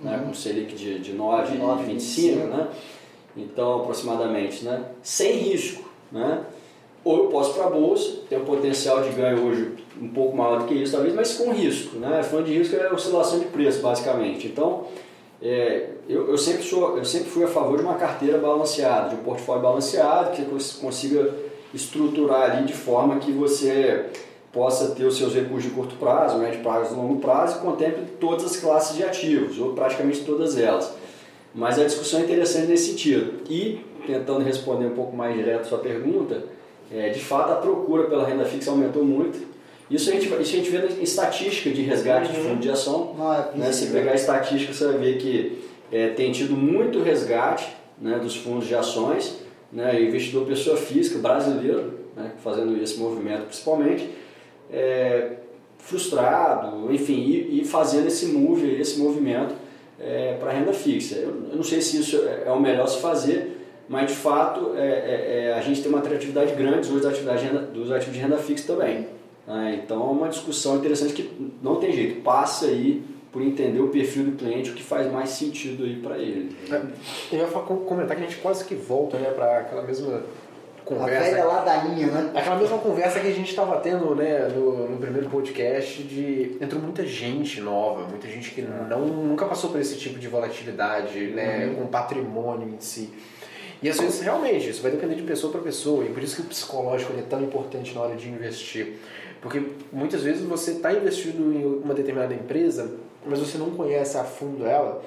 né, 0.00 0.22
com 0.24 0.32
Selic 0.32 0.74
de, 0.74 0.98
de 1.00 1.12
9, 1.12 1.58
9 1.58 1.84
25, 1.84 2.46
né? 2.46 2.68
então 3.36 3.80
aproximadamente, 3.80 4.64
né? 4.64 4.84
sem 5.02 5.32
risco. 5.38 5.90
Né? 6.10 6.44
Ou 7.04 7.24
eu 7.24 7.26
posso 7.30 7.54
para 7.54 7.66
a 7.66 7.70
bolsa, 7.70 8.20
ter 8.28 8.36
um 8.36 8.44
potencial 8.44 9.02
de 9.02 9.10
ganho 9.10 9.44
hoje 9.46 9.72
um 10.00 10.08
pouco 10.08 10.36
maior 10.36 10.60
do 10.60 10.64
que 10.66 10.74
isso, 10.74 10.92
talvez, 10.92 11.14
mas 11.14 11.34
com 11.34 11.52
risco. 11.52 11.96
Né? 11.98 12.22
Falando 12.22 12.46
de 12.46 12.58
risco 12.58 12.76
é 12.76 12.92
oscilação 12.92 13.38
de 13.38 13.46
preço, 13.46 13.80
basicamente. 13.80 14.46
Então, 14.46 14.86
é, 15.40 15.88
eu, 16.08 16.30
eu, 16.30 16.38
sempre 16.38 16.62
sou, 16.62 16.96
eu 16.96 17.04
sempre 17.04 17.28
fui 17.30 17.44
a 17.44 17.48
favor 17.48 17.76
de 17.76 17.84
uma 17.84 17.94
carteira 17.94 18.38
balanceada, 18.38 19.10
de 19.10 19.16
um 19.16 19.24
portfólio 19.24 19.62
balanceado, 19.62 20.30
que 20.32 20.42
você 20.42 20.80
consiga 20.80 21.34
estruturar 21.74 22.50
ali 22.50 22.66
de 22.66 22.74
forma 22.74 23.18
que 23.18 23.32
você 23.32 24.06
possa 24.52 24.94
ter 24.94 25.04
os 25.04 25.16
seus 25.16 25.34
recursos 25.34 25.64
de 25.64 25.70
curto 25.70 25.96
prazo, 25.96 26.38
médio 26.38 26.60
prazo 26.62 26.94
longo 26.94 27.20
prazo 27.20 27.58
e 27.58 27.60
contemple 27.60 28.04
todas 28.20 28.44
as 28.44 28.56
classes 28.56 28.96
de 28.96 29.02
ativos, 29.02 29.58
ou 29.58 29.72
praticamente 29.72 30.20
todas 30.24 30.58
elas. 30.58 30.92
Mas 31.54 31.78
a 31.78 31.84
discussão 31.84 32.20
é 32.20 32.24
interessante 32.24 32.66
nesse 32.66 32.90
sentido. 32.90 33.42
E, 33.48 33.84
tentando 34.06 34.40
responder 34.40 34.86
um 34.86 34.94
pouco 34.94 35.16
mais 35.16 35.34
direto 35.34 35.62
a 35.62 35.64
sua 35.64 35.78
pergunta, 35.78 36.44
é, 36.90 37.08
de 37.08 37.20
fato 37.20 37.52
a 37.52 37.56
procura 37.56 38.04
pela 38.04 38.26
renda 38.26 38.44
fixa 38.44 38.70
aumentou 38.70 39.04
muito. 39.04 39.51
Isso 39.90 40.10
a 40.10 40.12
gente, 40.12 40.26
isso 40.26 40.38
a 40.38 40.58
gente 40.58 40.70
vê 40.70 40.78
em 41.00 41.02
estatística 41.02 41.70
de 41.70 41.82
resgate 41.82 42.32
de 42.32 42.38
fundo 42.38 42.60
de 42.60 42.70
ação. 42.70 43.14
Ah, 43.18 43.50
é 43.54 43.58
né? 43.58 43.72
Se 43.72 43.88
pegar 43.88 44.12
a 44.12 44.14
estatística, 44.14 44.72
você 44.72 44.86
vai 44.86 44.98
ver 44.98 45.18
que 45.18 45.62
é, 45.92 46.08
tem 46.08 46.32
tido 46.32 46.56
muito 46.56 47.02
resgate 47.02 47.68
né, 48.00 48.18
dos 48.18 48.34
fundos 48.34 48.66
de 48.66 48.74
ações, 48.74 49.38
né, 49.70 50.02
investidor 50.02 50.46
pessoa 50.46 50.76
física 50.76 51.18
brasileiro, 51.18 52.00
né, 52.16 52.32
fazendo 52.42 52.82
esse 52.82 52.98
movimento 52.98 53.44
principalmente, 53.44 54.08
é, 54.70 55.32
frustrado, 55.78 56.92
enfim, 56.92 57.20
e, 57.20 57.60
e, 57.60 57.64
fazendo 57.64 58.06
esse 58.06 58.26
move, 58.26 58.80
esse 58.80 58.98
movimento 58.98 59.54
é, 60.00 60.36
para 60.40 60.52
renda 60.52 60.72
fixa. 60.72 61.16
Eu, 61.16 61.28
eu, 61.50 61.56
não 61.56 61.62
sei 61.62 61.80
se 61.82 61.98
isso 61.98 62.16
é, 62.26 62.44
é 62.46 62.50
o 62.50 62.60
melhor 62.60 62.86
se 62.86 63.00
fazer, 63.00 63.58
mas 63.88 64.10
de 64.10 64.16
fato 64.16 64.72
é, 64.76 65.48
é, 65.48 65.54
a 65.54 65.60
gente 65.60 65.82
tem 65.82 65.90
uma 65.90 65.98
atratividade 65.98 66.54
grande 66.54 66.88
dos 66.88 67.04
ativos 67.04 67.40
de 67.40 67.46
renda, 67.46 67.60
dos 67.60 67.90
ativos 67.90 68.14
de 68.14 68.20
renda 68.20 68.38
fixa 68.38 68.72
também. 68.72 69.06
Né? 69.46 69.80
Então 69.82 70.00
é 70.08 70.12
uma 70.12 70.28
discussão 70.28 70.76
interessante 70.76 71.12
que 71.12 71.52
não 71.62 71.76
tem 71.76 71.92
jeito, 71.92 72.20
passa 72.22 72.66
aí 72.66 73.02
por 73.32 73.40
entender 73.40 73.80
o 73.80 73.88
perfil 73.88 74.24
do 74.24 74.32
cliente, 74.32 74.70
o 74.70 74.74
que 74.74 74.82
faz 74.82 75.10
mais 75.10 75.30
sentido 75.30 75.84
aí 75.84 75.96
para 75.96 76.18
ele. 76.18 76.54
Eu 77.32 77.38
ia 77.38 77.46
comentar 77.46 78.16
que 78.16 78.22
a 78.22 78.26
gente 78.26 78.36
quase 78.36 78.64
que 78.64 78.74
volta 78.74 79.18
né, 79.18 79.30
para 79.30 79.60
aquela 79.60 79.82
mesma 79.82 80.22
conversa. 80.84 81.28
A 81.28 81.30
velha 81.30 81.44
ladainha, 81.44 82.06
né? 82.08 82.30
Aquela 82.34 82.56
mesma 82.56 82.78
conversa 82.78 83.20
que 83.20 83.26
a 83.26 83.32
gente 83.32 83.48
estava 83.48 83.80
tendo 83.80 84.14
né, 84.14 84.48
no, 84.48 84.90
no, 84.90 84.98
primeiro 84.98 85.30
podcast 85.30 86.02
de 86.02 86.58
entrou 86.60 86.82
muita 86.82 87.06
gente 87.06 87.60
nova, 87.60 88.06
muita 88.06 88.28
gente 88.28 88.50
que 88.50 88.62
não, 88.62 89.06
nunca 89.06 89.46
passou 89.46 89.70
por 89.70 89.80
esse 89.80 89.96
tipo 89.96 90.18
de 90.18 90.28
volatilidade, 90.28 91.18
né, 91.28 91.66
uhum. 91.66 91.74
com 91.76 91.86
patrimônio 91.86 92.68
em 92.68 92.80
si. 92.80 93.10
E 93.82 93.88
às 93.88 93.98
vezes 93.98 94.20
realmente 94.20 94.68
isso 94.68 94.80
vai 94.80 94.92
depender 94.92 95.16
de 95.16 95.22
pessoa 95.22 95.52
para 95.52 95.60
pessoa, 95.60 96.04
e 96.04 96.08
por 96.08 96.22
isso 96.22 96.36
que 96.36 96.42
o 96.42 96.44
psicológico 96.44 97.12
é 97.18 97.22
tão 97.22 97.42
importante 97.42 97.94
na 97.94 98.02
hora 98.02 98.14
de 98.14 98.28
investir. 98.28 98.98
Porque 99.42 99.62
muitas 99.92 100.22
vezes 100.22 100.42
você 100.42 100.70
está 100.70 100.92
investindo 100.94 101.52
em 101.52 101.66
uma 101.82 101.92
determinada 101.92 102.32
empresa 102.32 102.90
mas 103.24 103.38
você 103.38 103.58
não 103.58 103.70
conhece 103.70 104.16
a 104.16 104.24
fundo 104.24 104.66
ela, 104.66 105.02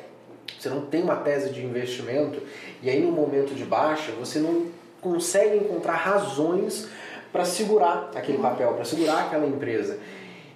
você 0.58 0.70
não 0.70 0.86
tem 0.86 1.04
uma 1.04 1.18
tese 1.18 1.50
de 1.50 1.64
investimento, 1.64 2.42
e 2.82 2.90
aí 2.90 3.02
no 3.02 3.12
momento 3.12 3.54
de 3.54 3.66
baixa 3.66 4.12
você 4.14 4.40
não 4.40 4.68
consegue 5.02 5.58
encontrar 5.58 5.96
razões 5.96 6.88
para 7.32 7.46
segurar 7.46 8.12
aquele 8.16 8.38
papel, 8.38 8.74
para 8.74 8.86
segurar 8.86 9.26
aquela 9.26 9.46
empresa. 9.46 10.00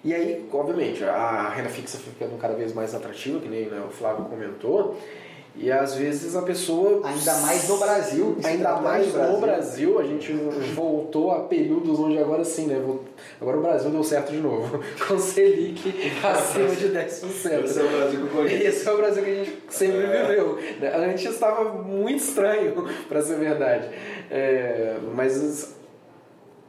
E 0.02 0.14
aí, 0.14 0.48
obviamente, 0.54 1.04
a 1.04 1.50
renda 1.50 1.68
fixa 1.68 1.98
ficando 1.98 2.38
cada 2.38 2.54
vez 2.54 2.74
mais 2.74 2.96
atrativa, 2.96 3.38
que 3.40 3.50
nem 3.50 3.66
né, 3.66 3.84
o 3.86 3.92
Flávio 3.92 4.26
comentou, 4.26 4.98
e 5.62 5.70
às 5.70 5.94
vezes 5.94 6.36
a 6.38 6.42
pessoa. 6.42 7.02
Ainda 7.06 7.34
mais 7.40 7.68
no 7.68 7.78
Brasil. 7.78 8.38
Ainda 8.44 8.76
mais 8.78 9.08
no 9.08 9.14
Brasil. 9.14 9.40
Brasil. 9.42 10.00
A 10.00 10.04
gente 10.04 10.34
voltou 10.74 11.32
a 11.32 11.42
períodos 11.42 12.00
onde 12.00 12.18
agora 12.18 12.46
sim, 12.46 12.68
né? 12.68 12.82
Agora 13.42 13.58
o 13.58 13.62
Brasil 13.62 13.92
deu 13.92 14.04
certo 14.04 14.32
de 14.32 14.38
novo. 14.38 14.82
Com 15.06 15.20
Selic 15.20 15.94
acima 16.24 16.70
de 16.70 16.90
10%. 16.90 17.66
Esse 17.66 17.80
é 17.80 17.84
o 17.84 17.90
Brasil 17.90 18.28
que 18.28 18.36
eu 18.36 18.48
Esse 18.48 18.88
é 18.88 18.92
o 18.92 18.98
Brasil 18.98 19.24
que 19.24 19.30
a 19.30 19.36
gente 19.36 19.64
sempre 19.68 19.98
é. 19.98 20.28
viveu. 20.28 20.60
Antes 20.96 21.26
estava 21.26 21.74
muito 21.74 22.24
estranho, 22.24 22.88
para 23.10 23.22
ser 23.22 23.36
verdade. 23.38 23.90
É, 24.32 24.96
mas 25.14 25.76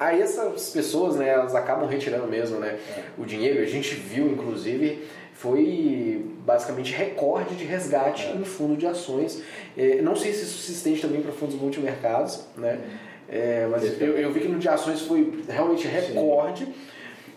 aí 0.01 0.21
essas 0.21 0.71
pessoas, 0.71 1.15
né, 1.15 1.29
elas 1.29 1.55
acabam 1.55 1.89
retirando 1.89 2.27
mesmo, 2.27 2.59
né, 2.59 2.77
é. 2.97 3.03
o 3.17 3.25
dinheiro. 3.25 3.63
A 3.63 3.67
gente 3.67 3.95
viu, 3.95 4.27
inclusive 4.27 5.05
foi 5.41 6.23
basicamente 6.45 6.93
recorde 6.93 7.55
de 7.55 7.65
resgate 7.65 8.27
é. 8.27 8.35
em 8.35 8.45
fundo 8.45 8.77
de 8.77 8.87
ações. 8.87 9.43
É, 9.77 10.03
não 10.03 10.15
sei 10.15 10.35
se 10.35 10.43
isso 10.43 10.59
se 10.59 10.73
estende 10.73 11.01
também 11.01 11.23
para 11.23 11.33
fundos 11.33 11.57
multimercados, 11.57 12.45
né? 12.59 12.79
É, 13.27 13.67
mas 13.71 13.85
eu, 13.99 14.19
eu, 14.19 14.31
vi 14.33 14.41
que 14.41 14.49
no 14.49 14.59
de 14.59 14.69
ações 14.69 15.01
foi 15.01 15.43
realmente 15.49 15.87
recorde 15.87 16.67
Sim. 16.67 16.75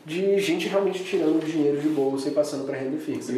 de 0.06 0.40
gente 0.40 0.68
realmente 0.68 1.02
tirando 1.02 1.46
dinheiro 1.46 1.80
de 1.80 1.88
bolsa 1.88 2.28
e 2.28 2.32
passando 2.32 2.66
para 2.66 2.76
renda 2.76 2.98
fixa. 2.98 3.32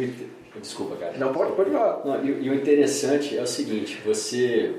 Desculpa, 0.60 0.96
cara. 0.96 1.16
Não, 1.16 1.32
pode, 1.32 1.52
pode 1.52 1.70
falar. 1.70 2.04
Não, 2.04 2.24
e, 2.24 2.46
e, 2.46 2.50
o 2.50 2.54
interessante 2.54 3.38
é 3.38 3.42
o 3.42 3.46
seguinte, 3.46 4.00
você 4.04 4.74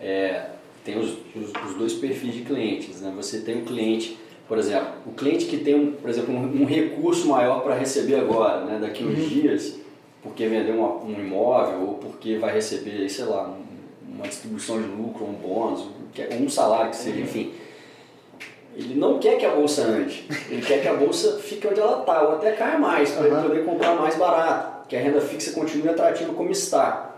é, 0.00 0.46
tem 0.84 0.98
os, 0.98 1.10
os, 1.36 1.52
os 1.64 1.74
dois 1.76 1.92
perfis 1.92 2.34
de 2.34 2.40
clientes, 2.40 3.00
né? 3.02 3.12
Você 3.14 3.40
tem 3.42 3.62
o 3.62 3.64
cliente 3.64 4.18
por 4.48 4.56
exemplo, 4.56 4.88
o 5.06 5.10
cliente 5.12 5.44
que 5.44 5.58
tem, 5.58 5.74
um, 5.74 5.92
por 5.92 6.08
exemplo, 6.08 6.34
um, 6.34 6.62
um 6.62 6.64
recurso 6.64 7.28
maior 7.28 7.60
para 7.60 7.74
receber 7.74 8.14
agora, 8.16 8.64
né, 8.64 8.78
daqui 8.80 9.04
uns 9.04 9.18
uhum. 9.18 9.28
dias, 9.28 9.76
porque 10.22 10.46
vendeu 10.46 10.76
uma, 10.76 11.04
um 11.04 11.12
imóvel 11.12 11.82
ou 11.82 11.94
porque 11.96 12.38
vai 12.38 12.54
receber, 12.54 13.06
sei 13.10 13.26
lá, 13.26 13.46
um, 13.46 14.14
uma 14.14 14.26
distribuição 14.26 14.80
de 14.80 14.88
lucro, 14.88 15.26
um 15.26 15.34
bônus, 15.34 15.86
um 16.40 16.48
salário 16.48 16.90
que 16.90 16.96
seja, 16.96 17.16
uhum. 17.16 17.22
enfim. 17.24 17.52
Ele 18.74 18.94
não 18.94 19.18
quer 19.18 19.36
que 19.36 19.44
a 19.44 19.50
bolsa 19.50 19.82
ande, 19.82 20.24
ele 20.48 20.62
quer 20.62 20.80
que 20.80 20.88
a 20.88 20.94
bolsa 20.94 21.38
fique 21.40 21.66
onde 21.66 21.80
ela 21.80 22.00
está, 22.00 22.22
ou 22.22 22.36
até 22.36 22.52
caia 22.52 22.78
mais, 22.78 23.10
para 23.10 23.28
uhum. 23.28 23.38
ele 23.38 23.48
poder 23.48 23.64
comprar 23.66 23.94
mais 23.96 24.16
barato, 24.16 24.88
que 24.88 24.96
a 24.96 25.00
renda 25.00 25.20
fixa 25.20 25.52
continue 25.52 25.90
atrativa 25.90 26.32
como 26.32 26.50
está. 26.50 27.16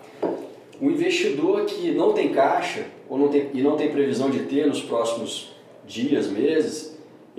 O 0.80 0.90
investidor 0.90 1.64
que 1.66 1.92
não 1.92 2.12
tem 2.12 2.30
caixa 2.30 2.86
ou 3.08 3.16
não 3.16 3.28
tem, 3.28 3.50
e 3.54 3.62
não 3.62 3.76
tem 3.76 3.90
previsão 3.90 4.30
de 4.30 4.40
ter 4.40 4.66
nos 4.66 4.82
próximos 4.82 5.52
dias, 5.86 6.26
meses, 6.26 6.89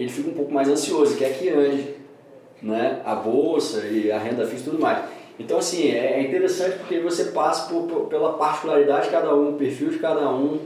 ele 0.01 0.11
fica 0.11 0.29
um 0.29 0.33
pouco 0.33 0.51
mais 0.51 0.67
ansioso, 0.67 1.15
quer 1.15 1.37
que 1.37 1.49
ande 1.49 1.95
né? 2.61 3.01
a 3.05 3.15
bolsa 3.15 3.85
e 3.87 4.11
a 4.11 4.17
renda 4.17 4.45
fixa 4.45 4.63
e 4.63 4.71
tudo 4.71 4.81
mais. 4.81 5.03
Então, 5.39 5.57
assim, 5.57 5.89
é, 5.89 6.19
é 6.19 6.21
interessante 6.21 6.77
porque 6.77 6.99
você 6.99 7.25
passa 7.25 7.69
por, 7.69 7.83
por, 7.83 8.01
pela 8.07 8.33
particularidade 8.33 9.05
de 9.05 9.11
cada 9.11 9.35
um, 9.35 9.51
o 9.51 9.53
perfil 9.53 9.89
de 9.89 9.97
cada 9.97 10.29
um, 10.29 10.59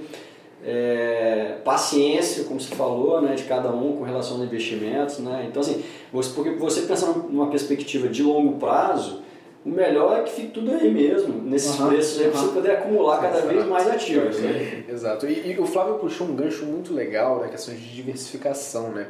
é, 0.65 1.57
paciência, 1.63 2.43
como 2.43 2.59
você 2.59 2.75
falou, 2.75 3.21
né, 3.21 3.35
de 3.35 3.43
cada 3.43 3.69
um 3.69 3.97
com 3.97 4.03
relação 4.03 4.37
aos 4.37 4.45
investimentos. 4.45 5.19
Né? 5.19 5.45
Então, 5.49 5.61
assim, 5.61 5.83
você, 6.11 6.33
porque 6.33 6.51
você 6.51 6.81
pensando 6.81 7.29
numa 7.29 7.47
perspectiva 7.47 8.09
de 8.09 8.23
longo 8.23 8.57
prazo, 8.57 9.21
o 9.65 9.69
melhor 9.69 10.19
é 10.19 10.23
que 10.23 10.31
fique 10.31 10.49
tudo 10.49 10.71
aí 10.71 10.93
mesmo, 10.93 11.41
nesses 11.41 11.79
uhum, 11.79 11.87
preços 11.87 12.21
aí, 12.21 12.27
uhum. 12.27 12.33
você 12.33 12.53
poder 12.53 12.71
acumular 12.71 13.19
cada 13.19 13.39
Exato. 13.39 13.53
vez 13.53 13.65
mais 13.65 13.87
ativos. 13.87 14.39
Né? 14.39 14.83
Exato. 14.87 15.25
E, 15.25 15.53
e, 15.53 15.59
o 15.59 15.65
Flávio 15.65 15.95
puxou 15.95 16.27
um 16.27 16.35
gancho 16.35 16.65
muito 16.65 16.93
legal 16.93 17.37
na 17.37 17.45
né, 17.45 17.49
questão 17.49 17.73
de 17.73 17.95
diversificação, 17.95 18.91
né? 18.91 19.07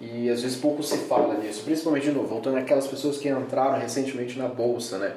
E 0.00 0.28
às 0.28 0.42
vezes 0.42 0.56
pouco 0.56 0.82
se 0.82 0.98
fala 0.98 1.34
nisso, 1.34 1.62
principalmente, 1.62 2.06
de 2.06 2.10
novo, 2.10 2.26
voltando 2.26 2.56
àquelas 2.56 2.88
pessoas 2.88 3.18
que 3.18 3.28
entraram 3.28 3.78
recentemente 3.78 4.36
na 4.36 4.48
bolsa, 4.48 4.98
né? 4.98 5.14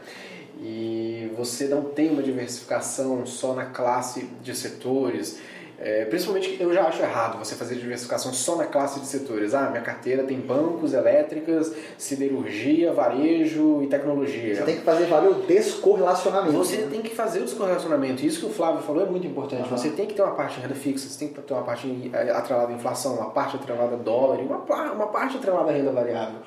E 0.61 1.31
você 1.35 1.67
não 1.67 1.81
tem 1.81 2.11
uma 2.11 2.21
diversificação 2.21 3.25
só 3.25 3.55
na 3.55 3.65
classe 3.65 4.29
de 4.43 4.55
setores, 4.55 5.39
é, 5.79 6.05
principalmente, 6.05 6.57
eu 6.59 6.73
já 6.73 6.83
acho 6.83 7.01
errado 7.01 7.37
você 7.37 7.55
fazer 7.55 7.75
diversificação 7.75 8.31
só 8.31 8.55
na 8.55 8.65
classe 8.65 8.99
de 8.99 9.05
setores. 9.05 9.53
Ah, 9.53 9.69
minha 9.69 9.81
carteira 9.81 10.23
tem 10.23 10.39
bancos, 10.39 10.93
elétricas, 10.93 11.73
siderurgia, 11.97 12.93
varejo 12.93 13.83
e 13.83 13.87
tecnologia. 13.87 14.55
Você 14.55 14.63
tem 14.63 14.77
que 14.77 14.83
fazer 14.83 15.05
valer 15.05 15.31
o 15.31 15.33
descorrelacionamento. 15.33 16.57
Você 16.57 16.77
né? 16.77 16.87
tem 16.89 17.01
que 17.01 17.13
fazer 17.13 17.39
o 17.39 17.43
descorrelacionamento. 17.43 18.25
Isso 18.25 18.39
que 18.39 18.45
o 18.45 18.49
Flávio 18.49 18.81
falou 18.81 19.03
é 19.03 19.09
muito 19.09 19.27
importante. 19.27 19.69
Uhum. 19.69 19.77
Você 19.77 19.89
tem 19.89 20.05
que 20.05 20.13
ter 20.13 20.21
uma 20.21 20.35
parte 20.35 20.55
de 20.55 20.61
renda 20.61 20.75
fixa, 20.75 21.09
você 21.09 21.19
tem 21.19 21.27
que 21.27 21.41
ter 21.41 21.53
uma 21.53 21.63
parte 21.63 22.09
é, 22.13 22.31
atrelada 22.31 22.71
à 22.71 22.75
inflação, 22.75 23.15
uma 23.15 23.31
parte 23.31 23.57
atrelada 23.57 23.95
a 23.95 23.99
dólar 23.99 24.39
e 24.39 24.43
uma, 24.43 24.57
uma 24.93 25.07
parte 25.07 25.37
atrelada 25.37 25.71
à 25.71 25.73
renda 25.73 25.91
variável. 25.91 26.39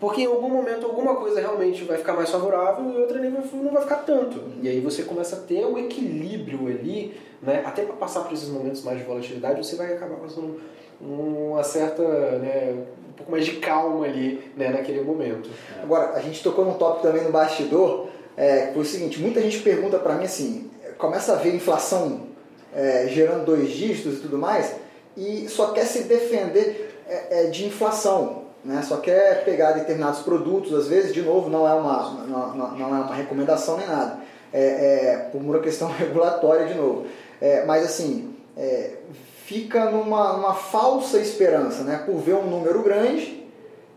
Porque 0.00 0.22
em 0.22 0.26
algum 0.26 0.48
momento 0.48 0.86
alguma 0.86 1.16
coisa 1.16 1.40
realmente 1.40 1.84
vai 1.84 1.98
ficar 1.98 2.14
mais 2.14 2.30
favorável 2.30 2.90
e 2.90 2.96
outra 2.96 3.20
não 3.20 3.70
vai 3.70 3.82
ficar 3.82 3.96
tanto. 3.96 4.40
E 4.62 4.68
aí 4.68 4.80
você 4.80 5.02
começa 5.02 5.36
a 5.36 5.40
ter 5.40 5.66
um 5.66 5.76
equilíbrio 5.76 6.68
ali, 6.68 7.14
né? 7.42 7.62
até 7.66 7.82
para 7.82 7.94
passar 7.94 8.22
por 8.22 8.32
esses 8.32 8.48
momentos 8.48 8.82
mais 8.82 8.98
de 8.98 9.04
volatilidade, 9.04 9.62
você 9.62 9.76
vai 9.76 9.92
acabar 9.92 10.16
passando 10.16 10.58
uma 10.98 11.62
certa, 11.62 12.02
né, 12.02 12.74
um 13.10 13.12
pouco 13.12 13.30
mais 13.30 13.44
de 13.44 13.56
calma 13.56 14.04
ali 14.06 14.50
né, 14.56 14.70
naquele 14.70 15.02
momento. 15.02 15.50
Agora, 15.82 16.12
a 16.12 16.20
gente 16.20 16.42
tocou 16.42 16.64
num 16.64 16.74
tópico 16.74 17.02
também 17.02 17.24
no 17.24 17.30
bastidor, 17.30 18.08
é, 18.36 18.70
foi 18.72 18.82
o 18.82 18.84
seguinte, 18.84 19.20
muita 19.20 19.40
gente 19.40 19.60
pergunta 19.60 19.98
para 19.98 20.14
mim 20.14 20.24
assim, 20.24 20.70
começa 20.98 21.32
a 21.32 21.36
ver 21.36 21.54
inflação 21.54 22.28
é, 22.74 23.06
gerando 23.08 23.46
dois 23.46 23.70
dígitos 23.70 24.18
e 24.18 24.20
tudo 24.20 24.38
mais, 24.38 24.76
e 25.16 25.48
só 25.48 25.72
quer 25.72 25.86
se 25.86 26.04
defender 26.04 26.98
é, 27.08 27.44
é 27.44 27.46
de 27.46 27.66
inflação 27.66 28.39
né? 28.64 28.82
só 28.82 28.98
quer 28.98 29.44
pegar 29.44 29.72
determinados 29.72 30.20
produtos, 30.20 30.74
às 30.74 30.86
vezes, 30.86 31.12
de 31.12 31.22
novo, 31.22 31.48
não 31.48 31.66
é 31.66 31.74
uma, 31.74 32.10
não, 32.26 32.78
é 32.78 32.84
uma 32.84 33.14
recomendação 33.14 33.76
nem 33.76 33.86
nada, 33.86 34.18
é, 34.52 34.60
é 34.62 35.28
por 35.32 35.40
uma 35.40 35.58
questão 35.60 35.88
regulatória 35.92 36.66
de 36.66 36.74
novo. 36.74 37.06
É, 37.40 37.64
mas 37.64 37.84
assim, 37.84 38.34
é, 38.56 38.96
fica 39.44 39.90
numa, 39.90 40.34
numa 40.34 40.54
falsa 40.54 41.18
esperança, 41.18 41.82
né? 41.82 42.02
por 42.04 42.16
ver 42.16 42.34
um 42.34 42.46
número 42.46 42.82
grande 42.82 43.40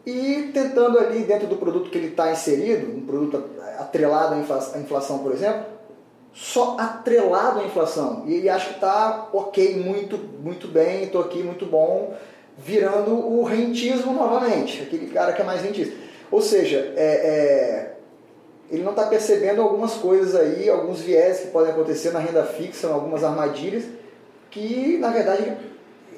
e 0.05 0.51
tentando 0.53 0.99
ali 0.99 1.23
dentro 1.23 1.47
do 1.47 1.57
produto 1.57 1.89
que 1.89 1.97
ele 1.97 2.07
está 2.07 2.31
inserido, 2.31 2.97
um 2.97 3.05
produto 3.05 3.43
atrelado 3.79 4.35
à 4.35 4.79
inflação, 4.79 5.19
por 5.19 5.31
exemplo, 5.31 5.65
só 6.33 6.75
atrelado 6.79 7.59
à 7.59 7.63
inflação. 7.63 8.23
E, 8.25 8.41
e 8.41 8.49
acho 8.49 8.69
que 8.69 8.75
está 8.75 9.29
ok, 9.31 9.77
muito, 9.77 10.17
muito 10.17 10.67
bem, 10.67 11.03
estou 11.03 11.21
aqui, 11.21 11.41
muito 11.43 11.65
bom, 11.65 12.15
virando 12.57 13.11
o 13.11 13.43
rentismo 13.43 14.13
novamente, 14.13 14.81
aquele 14.81 15.07
cara 15.07 15.33
que 15.33 15.41
é 15.41 15.45
mais 15.45 15.61
rentista. 15.61 15.95
Ou 16.31 16.41
seja, 16.41 16.93
é, 16.95 17.03
é, 17.05 17.93
ele 18.71 18.83
não 18.83 18.91
está 18.91 19.05
percebendo 19.05 19.61
algumas 19.61 19.93
coisas 19.93 20.35
aí, 20.35 20.69
alguns 20.69 21.01
viés 21.01 21.41
que 21.41 21.47
podem 21.47 21.71
acontecer 21.71 22.11
na 22.11 22.19
renda 22.19 22.43
fixa, 22.43 22.87
algumas 22.87 23.23
armadilhas, 23.23 23.85
que 24.49 24.97
na 24.97 25.09
verdade 25.09 25.53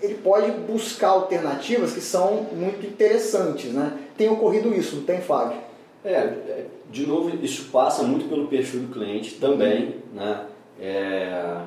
ele 0.01 0.15
pode 0.15 0.51
buscar 0.51 1.09
alternativas 1.09 1.93
que 1.93 2.01
são 2.01 2.47
muito 2.53 2.85
interessantes, 2.85 3.71
né? 3.71 3.93
Tem 4.17 4.29
ocorrido 4.29 4.73
isso, 4.73 4.97
não 4.97 5.03
tem, 5.03 5.21
Fábio? 5.21 5.57
É, 6.03 6.11
é 6.11 6.65
de 6.89 7.07
novo, 7.07 7.35
isso 7.43 7.69
passa 7.71 8.03
muito 8.03 8.29
pelo 8.29 8.47
perfil 8.47 8.81
do 8.81 8.93
cliente 8.93 9.35
também, 9.35 9.95
né? 10.13 10.45
É, 10.79 11.61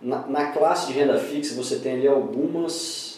na, 0.00 0.26
na, 0.26 0.52
classe 0.52 0.86
de 0.86 0.92
renda 0.92 1.18
fixa 1.18 1.54
você 1.54 1.76
tem 1.76 1.94
ali 1.94 2.06
algumas 2.06 3.13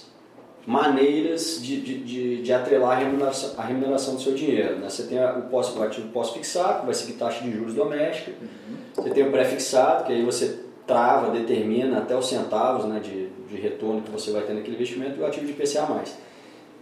maneiras 0.66 1.62
de, 1.62 1.80
de, 1.80 1.98
de, 1.98 2.42
de 2.42 2.52
atrelar 2.52 2.96
a 2.96 3.00
remuneração, 3.00 3.54
a 3.56 3.62
remuneração 3.62 4.16
do 4.16 4.20
seu 4.20 4.34
dinheiro. 4.34 4.76
Né? 4.76 4.90
Você 4.90 5.04
tem 5.04 5.24
o, 5.24 5.42
pós, 5.42 5.74
o 5.74 5.82
ativo 5.82 6.08
pós-fixado, 6.08 6.80
que 6.80 6.86
vai 6.86 6.94
seguir 6.94 7.12
taxa 7.12 7.44
de 7.44 7.52
juros 7.52 7.74
doméstica. 7.74 8.32
Uhum. 8.32 8.76
Você 8.96 9.10
tem 9.10 9.26
o 9.26 9.30
pré-fixado, 9.30 10.04
que 10.04 10.12
aí 10.12 10.24
você 10.24 10.64
trava, 10.84 11.30
determina 11.30 11.98
até 11.98 12.16
os 12.16 12.28
centavos 12.28 12.84
né, 12.84 13.00
de, 13.00 13.28
de 13.48 13.60
retorno 13.60 14.02
que 14.02 14.10
você 14.10 14.32
vai 14.32 14.42
ter 14.42 14.54
naquele 14.54 14.74
investimento, 14.74 15.18
e 15.18 15.22
o 15.22 15.26
ativo 15.26 15.46
de 15.46 15.52
IPCA+. 15.52 15.86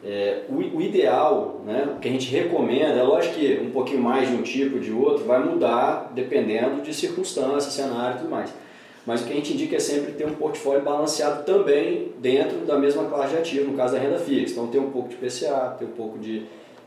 É, 0.03 0.43
o, 0.51 0.57
o, 0.57 0.83
ideal, 0.83 1.63
né, 1.67 1.89
o 1.97 1.99
que 1.99 2.09
a 2.09 2.11
gente 2.11 2.31
recomenda, 2.31 2.99
é 2.99 3.03
lógico 3.03 3.35
que 3.37 3.61
um 3.63 3.71
pouquinho 3.71 4.03
mais 4.03 4.29
de 4.29 4.35
um 4.35 4.43
tipo 4.43 4.79
de 4.79 4.93
outro 4.93 5.25
vai 5.25 5.43
mudar 5.43 6.13
dependendo 6.15 6.83
de 6.83 6.93
circunstâncias, 6.93 7.73
cenário 7.73 8.17
e 8.17 8.19
tudo 8.21 8.31
mais. 8.31 8.53
Mas 9.07 9.21
o 9.21 9.25
que 9.27 9.33
a 9.33 9.37
gente 9.37 9.53
indica 9.53 9.77
é 9.77 9.79
sempre 9.79 10.13
ter 10.13 10.27
um 10.27 10.35
portfólio 10.35 10.83
balanceado 10.83 11.45
também 11.45 12.13
dentro 12.19 12.59
da 12.61 12.79
mesma 12.79 13.05
classe 13.05 13.35
de 13.35 13.39
ativo, 13.39 13.71
no 13.71 13.77
caso 13.77 13.95
da 13.95 14.01
renda 14.01 14.19
fixa. 14.19 14.55
Então 14.55 14.69
ter 14.69 14.79
um 14.79 14.91
pouco 14.91 15.09
de 15.09 15.17
PCA, 15.17 15.77
ter 15.79 15.85
um 15.85 15.93
pouco 15.93 16.19
de 16.19 16.47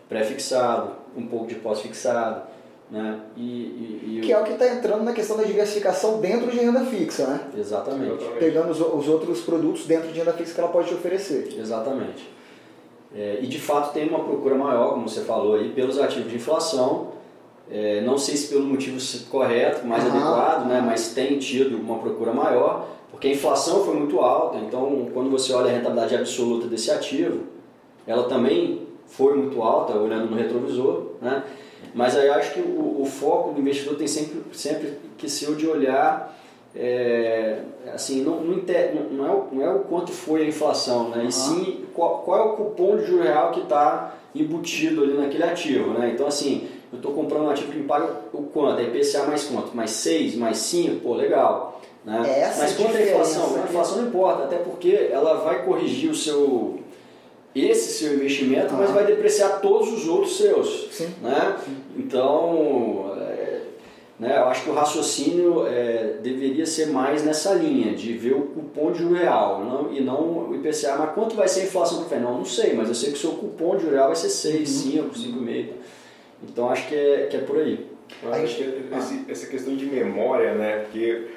pré-fixado, 0.09 0.93
um 1.15 1.27
pouco 1.27 1.47
de 1.47 1.55
pós-fixado. 1.55 2.41
Né? 2.89 3.19
E, 3.35 3.41
e, 3.41 4.17
e 4.17 4.21
que 4.21 4.31
é 4.31 4.39
o 4.39 4.43
que 4.45 4.53
está 4.53 4.67
entrando 4.67 5.03
na 5.03 5.11
questão 5.11 5.35
da 5.35 5.43
diversificação 5.43 6.21
dentro 6.21 6.49
de 6.49 6.57
renda 6.57 6.85
fixa, 6.85 7.27
né? 7.27 7.41
Exatamente. 7.57 8.23
Pegando 8.39 8.71
os, 8.71 8.79
os 8.79 9.07
outros 9.09 9.41
produtos 9.41 9.85
dentro 9.85 10.07
de 10.07 10.17
renda 10.17 10.31
fixa 10.33 10.53
que 10.53 10.59
ela 10.59 10.69
pode 10.69 10.87
te 10.87 10.93
oferecer. 10.93 11.53
Exatamente. 11.59 12.29
É, 13.13 13.39
e 13.41 13.47
de 13.47 13.59
fato 13.59 13.93
tem 13.93 14.07
uma 14.07 14.23
procura 14.23 14.55
maior, 14.55 14.93
como 14.93 15.07
você 15.07 15.21
falou 15.21 15.55
aí, 15.55 15.69
pelos 15.69 15.99
ativos 15.99 16.29
de 16.29 16.37
inflação. 16.37 17.06
É, 17.69 18.01
não 18.01 18.17
sei 18.17 18.37
se 18.37 18.47
pelo 18.47 18.63
motivo 18.63 18.97
correto, 19.29 19.85
mais 19.85 20.03
uhum. 20.03 20.11
adequado, 20.11 20.67
né, 20.67 20.81
mas 20.85 21.13
tem 21.13 21.37
tido 21.37 21.77
uma 21.77 21.99
procura 21.99 22.31
maior, 22.31 22.87
porque 23.11 23.27
a 23.27 23.31
inflação 23.31 23.83
foi 23.83 23.95
muito 23.95 24.19
alta. 24.19 24.57
Então, 24.59 25.09
quando 25.13 25.29
você 25.29 25.51
olha 25.53 25.69
a 25.69 25.73
rentabilidade 25.73 26.15
absoluta 26.15 26.67
desse 26.67 26.89
ativo, 26.91 27.41
ela 28.05 28.23
também 28.23 28.87
foi 29.05 29.35
muito 29.35 29.61
alta, 29.61 29.97
olhando 29.97 30.29
no 30.29 30.37
retrovisor. 30.37 31.07
Né? 31.21 31.43
Mas 31.93 32.15
aí 32.15 32.29
acho 32.29 32.53
que 32.53 32.61
o, 32.61 33.01
o 33.01 33.05
foco 33.05 33.51
do 33.51 33.59
investidor 33.59 33.97
tem 33.97 34.07
sempre, 34.07 34.41
sempre 34.53 34.97
que 35.17 35.29
ser 35.29 35.49
o 35.49 35.55
de 35.55 35.67
olhar 35.67 36.37
é, 36.75 37.59
assim, 37.91 38.21
não, 38.23 38.41
não, 38.41 38.57
não, 39.11 39.25
é 39.25 39.31
o, 39.31 39.47
não 39.51 39.63
é 39.63 39.69
o 39.69 39.79
quanto 39.79 40.11
foi 40.11 40.43
a 40.43 40.47
inflação, 40.47 41.09
né? 41.09 41.21
Uhum. 41.23 41.27
e 41.27 41.31
sim 41.31 41.85
qual, 41.93 42.19
qual, 42.19 42.39
é 42.39 42.43
o 42.51 42.55
cupom 42.55 42.97
de 42.97 43.05
juro 43.07 43.23
real 43.23 43.51
que 43.51 43.61
está 43.61 44.15
embutido 44.35 45.03
ali 45.03 45.13
naquele 45.13 45.43
ativo. 45.43 45.91
Né? 45.91 46.11
Então, 46.13 46.27
assim, 46.27 46.67
eu 46.91 46.97
estou 46.97 47.13
comprando 47.13 47.45
um 47.45 47.49
ativo 47.49 47.71
que 47.71 47.77
me 47.79 47.83
paga 47.85 48.09
o 48.33 48.43
quanto? 48.43 48.79
É 48.79 48.83
IPCA 48.83 49.23
mais 49.23 49.43
quanto? 49.45 49.75
Mais 49.75 49.91
6, 49.91 50.35
mais 50.35 50.57
5? 50.57 51.01
Pô, 51.01 51.15
legal. 51.15 51.81
Né? 52.05 52.39
Essa 52.39 52.63
Mas 52.63 52.75
quanto 52.75 52.95
é 52.95 53.03
a 53.03 53.11
inflação? 53.11 53.55
A 53.55 53.59
inflação 53.67 53.97
não 53.97 54.07
importa, 54.07 54.43
até 54.43 54.57
porque 54.57 55.09
ela 55.11 55.35
vai 55.35 55.65
corrigir 55.65 56.09
o 56.09 56.15
seu 56.15 56.79
esse 57.55 57.93
seu 57.93 58.13
investimento, 58.13 58.71
mas 58.75 58.91
vai 58.91 59.03
depreciar 59.03 59.61
todos 59.61 59.91
os 59.91 60.07
outros 60.07 60.37
seus. 60.37 60.89
Sim. 60.91 61.11
Né? 61.23 61.57
Sim. 61.65 61.77
Então, 61.97 63.17
né? 64.19 64.35
Eu 64.37 64.45
acho 64.45 64.63
que 64.63 64.69
o 64.69 64.73
raciocínio 64.73 65.67
é, 65.67 66.17
deveria 66.23 66.65
ser 66.65 66.87
mais 66.87 67.23
nessa 67.23 67.53
linha, 67.53 67.93
de 67.93 68.13
ver 68.13 68.33
o 68.33 68.41
cupom 68.41 68.91
de 68.91 69.03
real 69.05 69.63
não, 69.63 69.93
e 69.93 70.01
não 70.01 70.49
o 70.49 70.55
IPCA. 70.55 70.95
Mas 70.97 71.13
quanto 71.13 71.35
vai 71.35 71.47
ser 71.47 71.61
a 71.61 71.63
inflação 71.65 72.05
Não, 72.19 72.37
não 72.39 72.45
sei, 72.45 72.73
mas 72.73 72.87
eu 72.87 72.95
sei 72.95 73.11
que 73.11 73.17
o 73.17 73.21
seu 73.21 73.31
cupom 73.31 73.77
de 73.77 73.85
real 73.85 74.07
vai 74.07 74.15
ser 74.15 74.29
6, 74.29 74.67
5, 74.67 75.09
5,5. 75.09 75.67
Então 76.43 76.69
acho 76.69 76.87
que 76.87 76.95
é, 76.95 77.27
que 77.27 77.37
é 77.37 77.39
por 77.41 77.57
aí. 77.57 77.87
Eu 78.23 78.33
acho 78.33 78.55
que 78.55 78.89
esse, 78.97 79.25
essa 79.29 79.47
questão 79.47 79.75
de 79.75 79.85
memória, 79.85 80.53
né? 80.53 80.79
Porque 80.79 81.27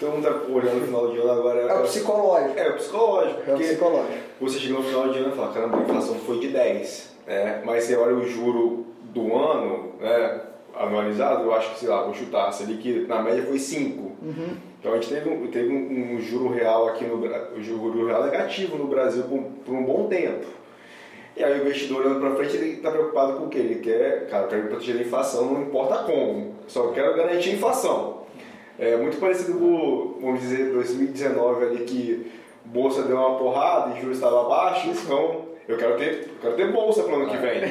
todo 0.00 0.12
mundo 0.12 0.26
está 0.26 0.52
olhando 0.52 0.80
no 0.80 0.86
final 0.86 1.10
de 1.12 1.18
ano 1.18 1.30
agora. 1.30 1.60
É 1.60 1.74
o 1.74 1.82
psicológico. 1.82 2.58
É 2.58 2.68
o 2.68 2.74
psicológico. 2.74 3.50
É 3.50 3.54
o 3.54 3.58
psicológico. 3.58 4.18
Você 4.40 4.58
chega 4.58 4.74
no 4.74 4.82
final 4.82 5.08
de 5.08 5.18
ano 5.18 5.32
e 5.32 5.36
fala, 5.36 5.52
caramba, 5.52 5.78
a 5.78 5.82
inflação 5.82 6.14
foi 6.16 6.38
de 6.40 6.48
10. 6.48 7.16
Né? 7.26 7.62
Mas 7.64 7.84
você 7.84 7.96
olha 7.96 8.14
o 8.14 8.26
juro 8.26 8.86
do 9.12 9.34
ano, 9.34 9.92
né? 10.00 10.40
anualizado, 10.78 11.44
eu 11.44 11.54
acho 11.54 11.72
que, 11.72 11.80
sei 11.80 11.88
lá, 11.88 12.02
vou 12.02 12.14
chutar, 12.14 12.50
ali 12.60 12.76
que 12.76 13.06
na 13.06 13.22
média 13.22 13.42
foi 13.44 13.58
5. 13.58 14.02
Uhum. 14.02 14.56
Então 14.78 14.92
a 14.92 14.96
gente 14.96 15.08
teve 15.08 15.28
um, 15.30 15.46
teve 15.48 15.68
um, 15.68 16.16
um, 16.16 16.20
juro 16.20 16.48
real 16.48 16.88
aqui 16.88 17.04
no 17.04 17.16
o 17.16 17.62
juro 17.62 18.06
real 18.06 18.24
negativo 18.24 18.76
no 18.76 18.86
Brasil 18.86 19.24
por, 19.24 19.42
por 19.64 19.74
um 19.74 19.84
bom 19.84 20.06
tempo. 20.06 20.46
E 21.36 21.44
aí 21.44 21.60
o 21.60 21.62
investidor 21.62 22.00
olhando 22.06 22.20
para 22.20 22.34
frente, 22.36 22.56
ele 22.56 22.70
está 22.74 22.90
preocupado 22.90 23.34
com 23.34 23.44
o 23.44 23.48
quê? 23.48 23.58
Ele 23.58 23.74
quer, 23.76 24.26
cara, 24.28 24.44
eu 24.44 24.48
quero 24.48 24.68
proteger 24.68 24.96
a 24.96 25.00
inflação, 25.00 25.52
não 25.52 25.62
importa 25.62 26.04
como, 26.04 26.54
só 26.66 26.88
quero 26.88 27.14
garantir 27.14 27.50
a 27.50 27.52
inflação. 27.54 28.22
É 28.78 28.96
muito 28.96 29.18
parecido 29.18 29.58
com, 29.58 30.18
vamos 30.20 30.40
dizer, 30.40 30.72
2019 30.72 31.64
ali 31.64 31.84
que 31.84 32.32
bolsa 32.64 33.02
deu 33.02 33.16
uma 33.16 33.38
porrada 33.38 33.94
e 33.94 34.00
juros 34.00 34.16
estava 34.16 34.48
baixo, 34.48 34.88
então 34.88 35.46
eu 35.68 35.76
quero 35.76 35.96
ter, 35.96 36.28
eu 36.28 36.40
quero 36.40 36.54
ter 36.54 36.72
bolsa 36.72 37.02
para 37.02 37.12
o 37.12 37.16
ano 37.16 37.30
que 37.30 37.36
vem. 37.36 37.62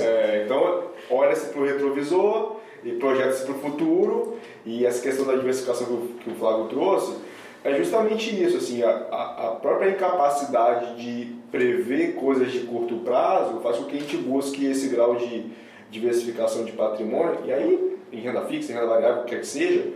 É, 0.00 0.42
então, 0.44 0.84
olha-se 1.10 1.46
para 1.46 1.60
o 1.60 1.64
retrovisor 1.64 2.56
e 2.84 2.92
projeta-se 2.92 3.44
para 3.44 3.54
o 3.54 3.58
futuro. 3.58 4.36
E 4.64 4.86
essa 4.86 5.02
questão 5.02 5.26
da 5.26 5.34
diversificação 5.34 5.86
que 5.86 5.92
o, 5.92 6.08
que 6.22 6.30
o 6.30 6.34
Flávio 6.34 6.66
trouxe 6.66 7.16
é 7.64 7.74
justamente 7.74 8.42
isso. 8.42 8.56
Assim, 8.56 8.82
a, 8.82 8.90
a 8.90 9.56
própria 9.60 9.90
incapacidade 9.90 10.96
de 10.96 11.39
prever 11.50 12.14
coisas 12.14 12.52
de 12.52 12.60
curto 12.60 12.96
prazo 12.98 13.60
faz 13.60 13.76
com 13.76 13.84
que 13.84 13.96
a 13.96 14.00
gente 14.00 14.16
busque 14.16 14.64
esse 14.66 14.88
grau 14.88 15.16
de 15.16 15.50
diversificação 15.90 16.64
de 16.64 16.72
patrimônio, 16.72 17.40
e 17.44 17.52
aí, 17.52 17.98
em 18.12 18.20
renda 18.20 18.42
fixa, 18.42 18.72
em 18.72 18.74
renda 18.76 18.86
variável, 18.86 19.24
quer 19.24 19.40
que 19.40 19.46
seja, 19.46 19.92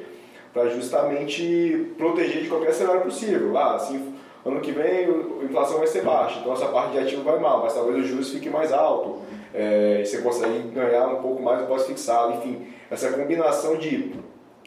para 0.52 0.68
justamente 0.68 1.92
proteger 1.96 2.42
de 2.42 2.48
qualquer 2.48 2.72
cenário 2.72 3.02
possível. 3.02 3.56
Ah, 3.56 3.76
assim, 3.76 4.14
ano 4.44 4.60
que 4.60 4.72
vem 4.72 5.06
a 5.06 5.44
inflação 5.44 5.78
vai 5.78 5.86
ser 5.86 6.02
baixa, 6.02 6.40
então 6.40 6.52
essa 6.52 6.66
parte 6.66 6.92
de 6.92 6.98
ativo 6.98 7.22
vai 7.22 7.38
mal, 7.38 7.62
mas 7.62 7.74
talvez 7.74 8.04
os 8.04 8.06
juros 8.06 8.30
fiquem 8.30 8.52
mais 8.52 8.72
alto 8.72 9.20
é, 9.54 10.00
e 10.02 10.06
você 10.06 10.18
consegue 10.18 10.58
ganhar 10.68 11.08
um 11.08 11.22
pouco 11.22 11.42
mais 11.42 11.60
do 11.60 11.66
pós-fixado, 11.66 12.34
enfim, 12.34 12.66
essa 12.90 13.10
combinação 13.12 13.76
de, 13.76 14.12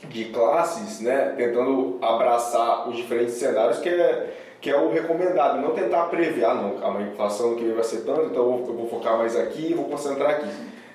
de 0.09 0.25
classes, 0.25 1.01
né, 1.01 1.33
tentando 1.37 1.97
abraçar 2.01 2.89
os 2.89 2.95
diferentes 2.95 3.35
cenários 3.35 3.79
que 3.79 3.89
é, 3.89 4.33
que 4.59 4.69
é 4.69 4.79
o 4.79 4.89
recomendado, 4.89 5.61
não 5.61 5.71
tentar 5.71 6.05
prever, 6.05 6.45
ah 6.45 6.53
não, 6.53 6.97
a 6.97 7.01
inflação 7.01 7.55
que 7.55 7.65
vai 7.71 7.83
ser 7.83 8.01
tanto, 8.01 8.25
então 8.25 8.63
eu 8.67 8.73
vou 8.73 8.89
focar 8.89 9.17
mais 9.17 9.35
aqui 9.35 9.71
e 9.71 9.73
vou 9.73 9.85
concentrar 9.85 10.31
aqui. 10.31 10.49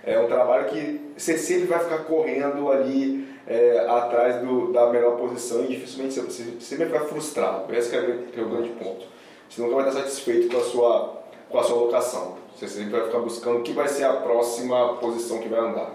É 0.04 0.18
um 0.18 0.26
trabalho 0.26 0.68
que 0.68 1.12
você 1.16 1.38
sempre 1.38 1.66
vai 1.66 1.78
ficar 1.78 1.98
correndo 1.98 2.70
ali 2.72 3.28
é, 3.46 3.86
atrás 3.88 4.40
do, 4.42 4.72
da 4.72 4.90
melhor 4.90 5.16
posição 5.16 5.64
e 5.64 5.68
dificilmente 5.68 6.18
você, 6.18 6.56
sempre 6.60 6.86
vai 6.86 6.98
ficar 6.98 7.04
frustrado. 7.06 7.72
Esse 7.74 7.94
é, 7.94 7.98
é 8.36 8.40
o 8.40 8.48
grande 8.48 8.70
ponto. 8.70 9.06
Você 9.48 9.62
nunca 9.62 9.76
vai 9.76 9.88
estar 9.88 10.00
satisfeito 10.00 10.52
com 10.52 10.60
a 10.60 10.64
sua, 10.64 11.22
com 11.48 11.58
a 11.58 11.62
sua 11.62 11.76
locação. 11.76 12.36
Você 12.56 12.66
sempre 12.66 12.90
vai 12.90 13.04
ficar 13.06 13.18
buscando 13.18 13.58
o 13.58 13.62
que 13.62 13.72
vai 13.72 13.86
ser 13.86 14.04
a 14.04 14.14
próxima 14.14 14.94
posição 14.94 15.38
que 15.38 15.48
vai 15.48 15.60
andar. 15.60 15.92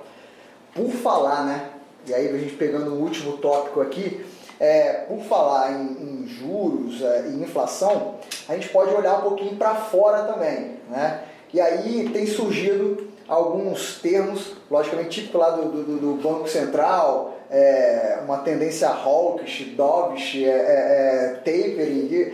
Por 0.73 0.89
falar, 0.91 1.45
né? 1.45 1.69
E 2.05 2.13
aí 2.13 2.29
a 2.29 2.37
gente 2.37 2.55
pegando 2.55 2.91
o 2.91 3.01
último 3.01 3.37
tópico 3.37 3.81
aqui, 3.81 4.25
é, 4.59 4.93
por 5.07 5.19
falar 5.23 5.71
em, 5.71 6.23
em 6.23 6.27
juros 6.27 7.01
é, 7.01 7.27
e 7.27 7.41
inflação, 7.41 8.15
a 8.47 8.53
gente 8.53 8.69
pode 8.69 8.93
olhar 8.93 9.19
um 9.19 9.21
pouquinho 9.21 9.55
para 9.55 9.75
fora 9.75 10.23
também, 10.23 10.77
né? 10.89 11.23
E 11.53 11.61
aí 11.61 12.09
tem 12.11 12.25
surgido 12.25 13.07
alguns 13.27 13.99
termos, 14.01 14.53
logicamente 14.69 15.21
típico 15.21 15.37
lá 15.37 15.51
do, 15.51 15.83
do, 15.83 15.97
do 15.97 16.13
Banco 16.21 16.47
Central, 16.47 17.37
é, 17.49 18.19
uma 18.23 18.39
tendência 18.39 18.89
hawkish, 18.89 19.73
dovish, 19.75 20.43
é, 20.43 20.49
é, 20.49 20.49
é, 20.49 21.29
tapering. 21.37 22.33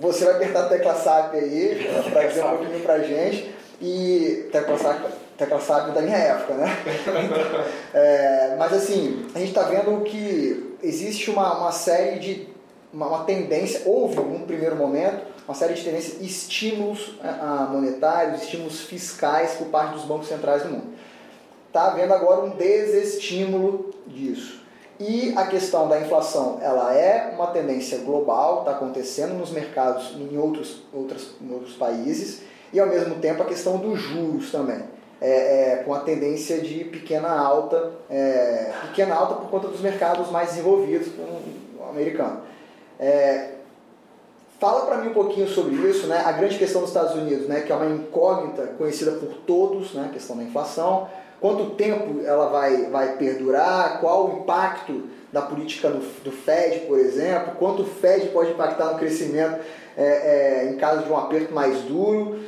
Você 0.00 0.24
vai 0.24 0.34
apertar 0.34 0.64
a 0.64 0.68
tecla 0.68 0.94
SAP 0.94 1.34
aí 1.34 1.88
para 2.12 2.26
dizer 2.26 2.44
um 2.44 2.50
pouquinho 2.50 2.80
para 2.80 2.98
gente. 3.00 3.54
E 3.80 4.48
tecla 4.52 4.78
SAP, 4.78 5.04
tecla 5.36 5.60
SAP 5.60 5.92
da 5.92 6.00
minha 6.00 6.16
época, 6.16 6.54
né? 6.54 6.66
é, 7.92 8.56
mas 8.58 8.72
assim, 8.72 9.26
a 9.34 9.38
gente 9.38 9.48
está 9.48 9.62
vendo 9.62 10.02
que 10.02 10.75
existe 10.82 11.30
uma, 11.30 11.58
uma 11.58 11.72
série 11.72 12.18
de. 12.18 12.56
Uma, 12.92 13.08
uma 13.08 13.24
tendência, 13.24 13.82
houve 13.84 14.16
num 14.16 14.46
primeiro 14.46 14.76
momento, 14.76 15.26
uma 15.46 15.54
série 15.54 15.74
de 15.74 15.84
tendências, 15.84 16.20
estímulos 16.20 17.18
monetários, 17.70 18.42
estímulos 18.42 18.80
fiscais 18.82 19.54
por 19.54 19.66
parte 19.66 19.92
dos 19.94 20.04
bancos 20.04 20.28
centrais 20.28 20.62
do 20.62 20.70
mundo 20.70 20.96
está 21.76 21.88
havendo 21.88 22.14
agora 22.14 22.40
um 22.40 22.50
desestímulo 22.50 23.90
disso. 24.06 24.64
E 24.98 25.34
a 25.36 25.46
questão 25.46 25.86
da 25.88 26.00
inflação, 26.00 26.58
ela 26.62 26.94
é 26.94 27.34
uma 27.34 27.48
tendência 27.48 27.98
global, 27.98 28.60
está 28.60 28.70
acontecendo 28.70 29.34
nos 29.34 29.50
mercados 29.50 30.16
em 30.16 30.38
outros, 30.38 30.84
outros, 30.90 31.34
em 31.38 31.52
outros 31.52 31.74
países, 31.74 32.40
e 32.72 32.80
ao 32.80 32.86
mesmo 32.86 33.16
tempo 33.16 33.42
a 33.42 33.46
questão 33.46 33.76
dos 33.76 34.00
juros 34.00 34.50
também, 34.50 34.82
é, 35.20 35.30
é, 35.30 35.76
com 35.84 35.94
a 35.94 36.00
tendência 36.00 36.60
de 36.60 36.84
pequena 36.84 37.28
alta, 37.28 37.92
é, 38.10 38.72
pequena 38.82 39.14
alta 39.14 39.34
por 39.34 39.50
conta 39.50 39.68
dos 39.68 39.80
mercados 39.80 40.30
mais 40.30 40.50
desenvolvidos, 40.50 41.08
o 41.78 41.88
americano. 41.88 42.40
É, 42.98 43.56
Fala 44.58 44.86
para 44.86 44.96
mim 44.98 45.10
um 45.10 45.12
pouquinho 45.12 45.46
sobre 45.48 45.74
isso, 45.86 46.06
né? 46.06 46.22
A 46.24 46.32
grande 46.32 46.56
questão 46.56 46.80
dos 46.80 46.88
Estados 46.88 47.14
Unidos, 47.14 47.46
né? 47.46 47.60
Que 47.60 47.70
é 47.70 47.74
uma 47.74 47.86
incógnita 47.86 48.62
conhecida 48.78 49.12
por 49.12 49.34
todos, 49.46 49.92
né? 49.92 50.06
A 50.08 50.12
questão 50.12 50.34
da 50.34 50.42
inflação. 50.42 51.08
Quanto 51.38 51.74
tempo 51.74 52.24
ela 52.24 52.48
vai, 52.48 52.86
vai 52.86 53.16
perdurar? 53.16 54.00
Qual 54.00 54.28
o 54.28 54.38
impacto 54.38 55.02
da 55.30 55.42
política 55.42 55.90
do, 55.90 55.98
do 55.98 56.32
Fed, 56.32 56.86
por 56.86 56.98
exemplo? 56.98 57.52
Quanto 57.58 57.82
o 57.82 57.86
Fed 57.86 58.28
pode 58.28 58.52
impactar 58.52 58.92
no 58.92 58.98
crescimento 58.98 59.60
é, 59.94 60.04
é, 60.04 60.70
em 60.70 60.76
caso 60.78 61.02
de 61.02 61.12
um 61.12 61.16
aperto 61.18 61.52
mais 61.52 61.82
duro? 61.82 62.40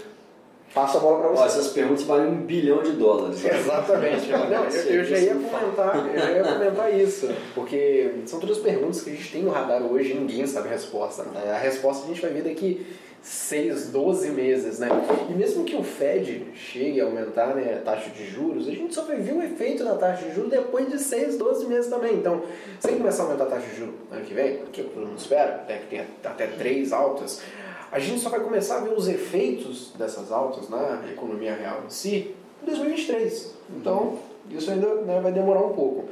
Passa 0.75 0.99
a 0.99 1.01
bola 1.01 1.21
para 1.21 1.29
você. 1.31 1.43
Ó, 1.43 1.47
essas 1.47 1.69
perguntas 1.69 2.03
valem 2.05 2.27
um 2.27 2.43
bilhão 2.43 2.83
de 2.83 2.93
dólares. 2.93 3.43
Né? 3.43 3.59
Exatamente. 3.59 4.29
Não, 4.31 4.65
eu, 4.65 4.95
eu, 4.95 5.05
já 5.05 5.19
ia 5.19 5.35
comentar, 5.35 6.07
eu 6.07 6.19
já 6.19 6.31
ia 6.31 6.45
comentar 6.45 6.95
isso, 6.95 7.29
porque 7.55 8.13
são 8.27 8.39
todas 8.39 8.59
perguntas 8.59 9.01
que 9.03 9.11
a 9.11 9.13
gente 9.15 9.33
tem 9.33 9.43
no 9.43 9.51
radar 9.51 9.83
hoje 9.83 10.13
e 10.13 10.15
ninguém 10.15 10.47
sabe 10.47 10.69
a 10.69 10.73
resposta. 10.73 11.23
Né? 11.25 11.51
A 11.51 11.59
resposta 11.59 12.05
a 12.05 12.09
gente 12.09 12.21
vai 12.21 12.31
ver 12.31 12.43
daqui 12.43 12.87
6, 13.23 13.89
12 13.89 14.31
meses, 14.31 14.79
né? 14.79 14.89
E 15.29 15.33
mesmo 15.33 15.65
que 15.65 15.75
o 15.75 15.83
Fed 15.83 16.47
chegue 16.55 17.01
a 17.01 17.05
aumentar 17.05 17.55
né, 17.55 17.79
a 17.79 17.85
taxa 17.85 18.11
de 18.11 18.27
juros, 18.27 18.69
a 18.69 18.71
gente 18.71 18.95
só 18.95 19.03
vai 19.03 19.17
ver 19.17 19.33
o 19.33 19.43
efeito 19.43 19.85
da 19.85 19.95
taxa 19.97 20.27
de 20.27 20.35
juros 20.35 20.51
depois 20.51 20.89
de 20.89 20.99
6, 20.99 21.37
12 21.37 21.67
meses 21.67 21.91
também. 21.91 22.15
Então, 22.15 22.43
se 22.79 22.89
ele 22.89 22.99
começar 22.99 23.25
a 23.25 23.27
aumentar 23.27 23.45
a 23.45 23.49
taxa 23.49 23.67
de 23.67 23.77
juros 23.77 23.95
ano 24.11 24.25
que 24.25 24.35
vem, 24.35 24.59
que 24.73 24.83
todo 24.83 25.07
mundo 25.07 25.19
espera, 25.19 25.57
até 25.57 25.79
que 25.79 25.87
tenha 25.89 26.07
até 26.25 26.47
três 26.47 26.93
altas, 26.93 27.43
a 27.91 27.99
gente 27.99 28.21
só 28.21 28.29
vai 28.29 28.41
começar 28.41 28.79
a 28.79 28.81
ver 28.81 28.93
os 28.93 29.09
efeitos 29.09 29.93
dessas 29.97 30.31
altas 30.31 30.69
na 30.69 31.03
economia 31.11 31.55
real 31.55 31.83
em 31.87 31.91
si 31.91 32.35
em 32.63 32.67
2023. 32.67 33.55
Então, 33.77 34.19
isso 34.51 34.71
ainda 34.71 34.95
né, 35.03 35.21
vai 35.21 35.33
demorar 35.33 35.61
um 35.61 35.73
pouco. 35.73 36.05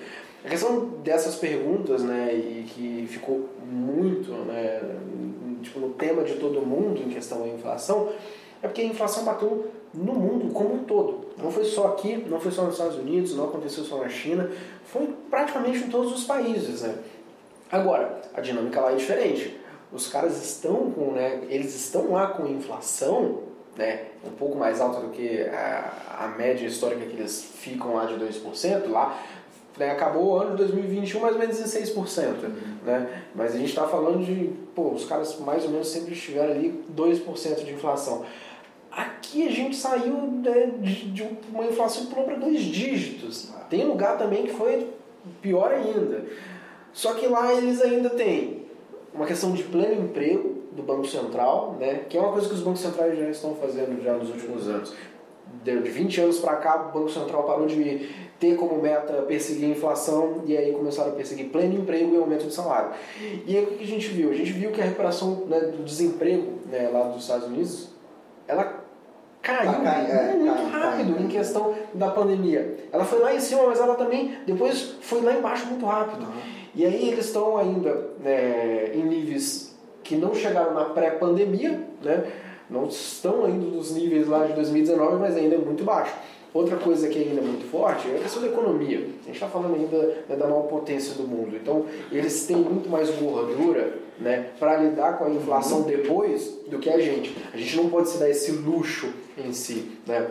A 0.45 0.49
questão 0.49 0.87
dessas 1.03 1.37
perguntas, 1.37 2.03
né, 2.03 2.33
e 2.33 2.65
que 2.69 3.07
ficou 3.09 3.49
muito 3.65 4.31
né, 4.31 4.81
tipo, 5.63 5.81
no 5.81 5.91
tema 5.91 6.23
de 6.23 6.35
todo 6.35 6.63
mundo 6.63 7.03
em 7.03 7.09
questão 7.09 7.41
da 7.41 7.49
inflação, 7.49 8.11
é 8.63 8.69
porque 8.69 8.81
a 8.81 8.85
inflação 8.85 9.25
bateu 9.25 9.71
no 9.93 10.15
mundo 10.15 10.53
como 10.53 10.75
um 10.75 10.85
todo. 10.85 11.27
Não 11.37 11.51
foi 11.51 11.65
só 11.65 11.89
aqui, 11.89 12.17
não 12.29 12.41
foi 12.41 12.53
só 12.53 12.63
nos 12.63 12.75
Estados 12.75 12.97
Unidos, 12.97 13.35
não 13.35 13.45
aconteceu 13.45 13.85
só 13.85 13.99
na 13.99 14.09
China, 14.09 14.51
foi 14.85 15.09
praticamente 15.31 15.79
em 15.79 15.91
todos 15.91 16.13
os 16.13 16.25
países. 16.25 16.83
Né? 16.83 16.95
Agora, 17.71 18.21
a 18.33 18.41
dinâmica 18.41 18.81
lá 18.81 18.93
é 18.93 18.97
diferente 18.97 19.66
os 19.93 20.09
caras 20.09 20.43
estão 20.43 20.91
com, 20.91 21.13
né, 21.13 21.43
eles 21.49 21.75
estão 21.75 22.13
lá 22.13 22.29
com 22.29 22.47
inflação, 22.47 23.43
né, 23.77 24.07
um 24.25 24.31
pouco 24.31 24.57
mais 24.57 24.81
alta 24.81 25.01
do 25.01 25.11
que 25.11 25.43
a, 25.43 26.25
a 26.25 26.29
média 26.29 26.67
histórica 26.67 27.07
que 27.07 27.17
eles 27.17 27.43
ficam 27.43 27.95
lá 27.95 28.07
de 28.07 28.15
2%, 28.15 28.89
lá 28.89 29.23
né, 29.77 29.91
acabou 29.91 30.27
o 30.27 30.39
ano 30.39 30.51
de 30.53 30.65
2021 30.65 31.21
mais 31.21 31.35
ou 31.35 31.41
menos 31.41 31.61
em 31.61 31.81
6%, 31.81 32.49
né, 32.85 33.23
mas 33.35 33.55
a 33.55 33.59
gente 33.59 33.69
está 33.69 33.87
falando 33.87 34.25
de, 34.25 34.53
pô, 34.75 34.91
os 34.91 35.05
caras 35.05 35.39
mais 35.41 35.65
ou 35.65 35.71
menos 35.71 35.89
sempre 35.89 36.15
estiveram 36.15 36.53
ali 36.53 36.85
2% 36.95 37.65
de 37.65 37.73
inflação. 37.73 38.25
Aqui 38.91 39.47
a 39.47 39.51
gente 39.51 39.77
saiu 39.77 40.15
né, 40.15 40.73
de, 40.81 41.11
de 41.11 41.29
uma 41.53 41.67
inflação 41.67 42.07
que 42.07 42.11
pulou 42.11 42.25
para 42.25 42.37
dois 42.37 42.63
dígitos. 42.63 43.51
Tem 43.69 43.85
lugar 43.85 44.17
também 44.17 44.45
que 44.45 44.55
foi 44.55 44.91
pior 45.43 45.71
ainda. 45.71 46.25
Só 46.95 47.13
que 47.13 47.27
lá 47.27 47.53
eles 47.53 47.83
ainda 47.83 48.09
têm 48.09 48.66
uma 49.17 49.27
questão 49.27 49.53
de 49.53 49.63
pleno 49.65 50.05
emprego 50.05 50.63
do 50.73 50.83
Banco 50.83 51.07
Central, 51.07 51.77
né, 51.81 52.05
que 52.09 52.17
é 52.17 52.21
uma 52.21 52.33
coisa 52.33 52.49
que 52.49 52.55
os 52.55 52.61
bancos 52.61 52.81
centrais 52.81 53.19
já 53.19 53.29
estão 53.31 53.55
fazendo 53.55 54.03
já 54.03 54.13
nos 54.13 54.29
últimos 54.29 54.69
anos. 54.69 54.95
De 55.65 55.75
20 55.79 56.21
anos 56.21 56.39
para 56.39 56.57
cá, 56.57 56.89
o 56.89 56.93
Banco 56.93 57.11
Central 57.11 57.45
parou 57.45 57.67
de 57.67 58.09
ter 58.39 58.57
como 58.57 58.81
meta 58.83 59.23
perseguir 59.23 59.67
a 59.67 59.69
inflação 59.71 60.43
e 60.45 60.57
aí 60.57 60.73
começaram 60.73 61.13
a 61.13 61.15
perseguir 61.15 61.47
pleno 61.47 61.79
emprego 61.79 62.15
e 62.15 62.19
aumento 62.19 62.47
de 62.47 62.53
salário. 62.53 62.91
E 63.47 63.57
aí 63.57 63.65
o 63.65 63.69
que 63.69 63.85
a 63.85 63.87
gente 63.87 64.09
viu? 64.09 64.31
A 64.31 64.35
gente 64.35 64.53
viu 64.53 64.71
que 64.71 64.81
a 64.81 64.85
recuperação 64.85 65.47
né, 65.47 65.61
do 65.61 65.83
desemprego 65.83 66.59
né, 66.71 66.91
lá 66.93 67.05
dos 67.09 67.23
Estados 67.23 67.47
Unidos, 67.47 67.89
caiu 69.47 69.73
tá, 69.73 69.81
cai, 69.81 70.11
é, 70.11 70.35
muito 70.35 70.71
cai, 70.73 70.81
rápido 70.81 71.15
cai, 71.15 71.23
em 71.23 71.29
questão 71.29 71.75
da 71.95 72.11
pandemia. 72.11 72.77
Ela 72.93 73.05
foi 73.05 73.21
lá 73.21 73.33
em 73.33 73.41
cima, 73.41 73.63
mas 73.67 73.79
ela 73.79 73.95
também 73.95 74.37
depois 74.45 74.97
foi 75.01 75.23
lá 75.23 75.33
embaixo 75.33 75.67
muito 75.67 75.87
rápido. 75.87 76.23
Uhum. 76.23 76.33
E 76.75 76.85
aí 76.85 77.09
eles 77.09 77.27
estão 77.27 77.57
ainda 77.57 78.11
né, 78.21 78.91
em 78.93 79.05
níveis 79.05 79.75
que 80.03 80.17
não 80.17 80.35
chegaram 80.35 80.75
na 80.75 80.87
pré-pandemia, 80.87 81.81
né? 82.03 82.25
não 82.69 82.87
estão 82.87 83.45
ainda 83.45 83.67
nos 83.67 83.93
níveis 83.93 84.27
lá 84.27 84.45
de 84.45 84.53
2019, 84.55 85.17
mas 85.17 85.37
ainda 85.37 85.55
é 85.55 85.59
muito 85.59 85.85
baixo. 85.85 86.13
Outra 86.57 86.79
coisa 86.79 87.07
que 87.09 87.19
ainda 87.19 87.43
é 87.43 87.45
muito 87.45 87.71
forte 87.71 88.09
é 88.11 88.17
a 88.17 88.21
questão 88.21 88.41
da 88.41 88.49
economia. 88.49 88.97
A 88.97 89.27
gente 89.27 89.35
está 89.35 89.47
falando 89.47 89.75
ainda 89.75 89.99
né, 90.27 90.37
da 90.37 90.47
maior 90.47 90.63
potência 90.63 91.15
do 91.15 91.29
mundo. 91.29 91.55
Então, 91.55 91.85
eles 92.11 92.47
têm 92.47 92.57
muito 92.57 92.89
mais 92.89 93.11
gordura 93.11 93.99
né, 94.19 94.53
para 94.59 94.79
lidar 94.79 95.19
com 95.19 95.27
a 95.27 95.31
inflação 95.31 95.83
depois 95.83 96.59
do 96.67 96.79
que 96.79 96.89
a 96.89 96.99
gente. 96.99 97.37
A 97.53 97.59
gente 97.59 97.77
não 97.77 97.91
pode 97.91 98.09
se 98.09 98.17
dar 98.17 98.31
esse 98.31 98.53
luxo 98.53 99.13
em 99.37 99.53
si. 99.53 99.99
Né? 100.07 100.29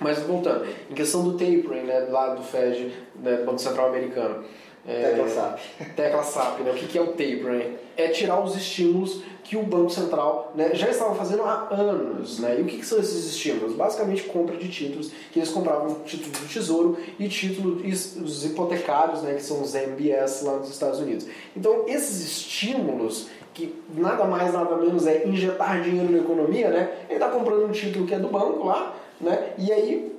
Mas 0.00 0.18
voltando, 0.18 0.66
em 0.90 0.94
questão 0.94 1.22
do 1.22 1.34
tapering 1.34 1.86
né, 1.86 2.00
lá 2.10 2.34
do 2.34 2.42
Fed, 2.42 2.92
né, 3.22 3.36
do 3.36 3.44
Banco 3.44 3.60
Central 3.60 3.90
Americano. 3.90 4.42
É, 4.90 5.10
tecla 5.10 5.28
SAP. 5.28 5.60
Tecla 5.94 6.22
SAP, 6.24 6.60
né? 6.60 6.70
O 6.72 6.74
que 6.74 6.98
é 6.98 7.00
o 7.00 7.08
tapering? 7.08 7.76
É 7.96 8.08
tirar 8.08 8.42
os 8.42 8.56
estímulos 8.56 9.22
que 9.44 9.56
o 9.56 9.62
Banco 9.62 9.90
Central 9.90 10.52
né, 10.54 10.70
já 10.74 10.88
estava 10.88 11.14
fazendo 11.14 11.42
há 11.42 11.68
anos. 11.70 12.38
Né? 12.38 12.56
E 12.58 12.62
o 12.62 12.64
que, 12.64 12.84
são 12.84 12.98
esses 12.98 13.26
estímulos? 13.26 13.74
Basicamente 13.74 14.24
compra 14.24 14.56
de 14.56 14.68
títulos, 14.68 15.10
que 15.32 15.38
eles 15.38 15.50
compravam 15.50 16.00
títulos 16.04 16.38
do 16.38 16.48
Tesouro 16.48 16.98
e 17.18 17.28
títulos 17.28 17.82
os 18.16 18.44
hipotecários, 18.44 19.22
né, 19.22 19.34
que 19.34 19.42
são 19.42 19.60
os 19.60 19.74
MBS 19.74 20.42
lá 20.42 20.56
nos 20.56 20.70
Estados 20.70 21.00
Unidos. 21.00 21.26
Então, 21.56 21.84
esses 21.86 22.20
estímulos 22.24 23.28
que 23.52 23.74
nada 23.94 24.24
mais, 24.24 24.52
nada 24.52 24.76
menos 24.76 25.06
é 25.06 25.26
injetar 25.26 25.82
dinheiro 25.82 26.12
na 26.12 26.18
economia, 26.18 26.70
né? 26.70 26.90
Ele 27.08 27.14
está 27.14 27.28
comprando 27.28 27.66
um 27.66 27.72
título 27.72 28.06
que 28.06 28.14
é 28.14 28.18
do 28.18 28.28
banco 28.28 28.64
lá, 28.64 28.94
né? 29.20 29.52
E 29.58 29.72
aí 29.72 30.09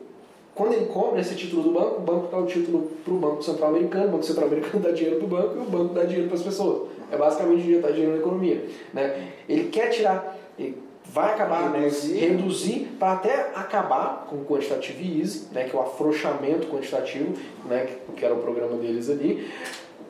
quando 0.53 0.73
ele 0.73 0.85
compra 0.87 1.21
esse 1.21 1.35
título 1.35 1.63
do 1.63 1.71
banco, 1.71 1.97
o 1.97 2.01
banco 2.01 2.27
dá 2.29 2.37
o 2.37 2.45
título 2.45 2.91
para 3.03 3.13
o 3.13 3.17
Banco 3.17 3.41
Central 3.41 3.69
Americano, 3.69 4.07
o 4.07 4.11
Banco 4.11 4.23
Central 4.23 4.47
Americano 4.47 4.79
dá 4.83 4.91
dinheiro 4.91 5.17
para 5.17 5.25
o 5.25 5.27
banco 5.27 5.57
e 5.57 5.59
o 5.59 5.69
banco 5.69 5.93
dá 5.93 6.03
dinheiro 6.03 6.27
para 6.27 6.37
as 6.37 6.43
pessoas. 6.43 6.89
É 7.09 7.17
basicamente 7.17 7.67
injetar 7.67 7.91
dinheiro 7.91 8.13
na 8.13 8.19
economia. 8.19 8.65
Né? 8.93 9.31
Ele 9.47 9.69
quer 9.69 9.89
tirar, 9.89 10.37
ele 10.59 10.77
vai 11.05 11.33
acabar 11.33 11.71
reduzir, 11.71 12.13
né, 12.13 12.19
reduzir 12.27 12.95
para 12.99 13.13
até 13.13 13.51
acabar 13.55 14.27
com 14.29 14.37
o 14.37 14.45
quantitative 14.45 15.19
easy, 15.19 15.47
né, 15.51 15.65
que 15.65 15.75
é 15.75 15.79
o 15.79 15.81
afrouxamento 15.81 16.67
quantitativo, 16.67 17.33
né, 17.65 17.87
que 18.15 18.23
era 18.23 18.33
o 18.33 18.37
programa 18.37 18.77
deles 18.77 19.09
ali, 19.09 19.49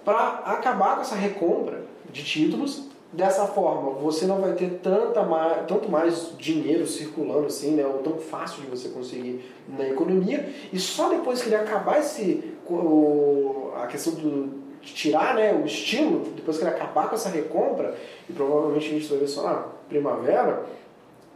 para 0.03 0.41
acabar 0.45 0.95
com 0.95 1.01
essa 1.01 1.15
recompra 1.15 1.83
de 2.11 2.23
títulos 2.23 2.90
Dessa 3.13 3.45
forma, 3.45 3.91
você 3.99 4.25
não 4.25 4.39
vai 4.39 4.53
ter 4.53 4.79
tanta 4.81 5.21
mais, 5.23 5.65
tanto 5.67 5.91
mais 5.91 6.31
dinheiro 6.37 6.87
circulando 6.87 7.47
assim, 7.47 7.71
né, 7.71 7.85
ou 7.85 7.97
tão 7.97 8.17
fácil 8.17 8.61
de 8.61 8.67
você 8.67 8.87
conseguir 8.87 9.43
na 9.67 9.85
economia, 9.89 10.49
e 10.71 10.79
só 10.79 11.09
depois 11.09 11.41
que 11.41 11.49
ele 11.49 11.57
acabar 11.57 11.99
esse, 11.99 12.53
o, 12.69 13.71
a 13.75 13.87
questão 13.87 14.13
do, 14.13 14.61
de 14.81 14.93
tirar 14.93 15.35
né, 15.35 15.53
o 15.53 15.65
estímulo, 15.65 16.25
depois 16.37 16.57
que 16.57 16.63
ele 16.63 16.73
acabar 16.73 17.09
com 17.09 17.15
essa 17.15 17.27
recompra, 17.27 17.97
e 18.29 18.33
provavelmente 18.33 18.87
a 18.87 18.91
gente 18.91 19.07
vai 19.07 19.17
ver 19.17 19.27
só 19.27 19.43
na 19.43 19.65
primavera, 19.89 20.65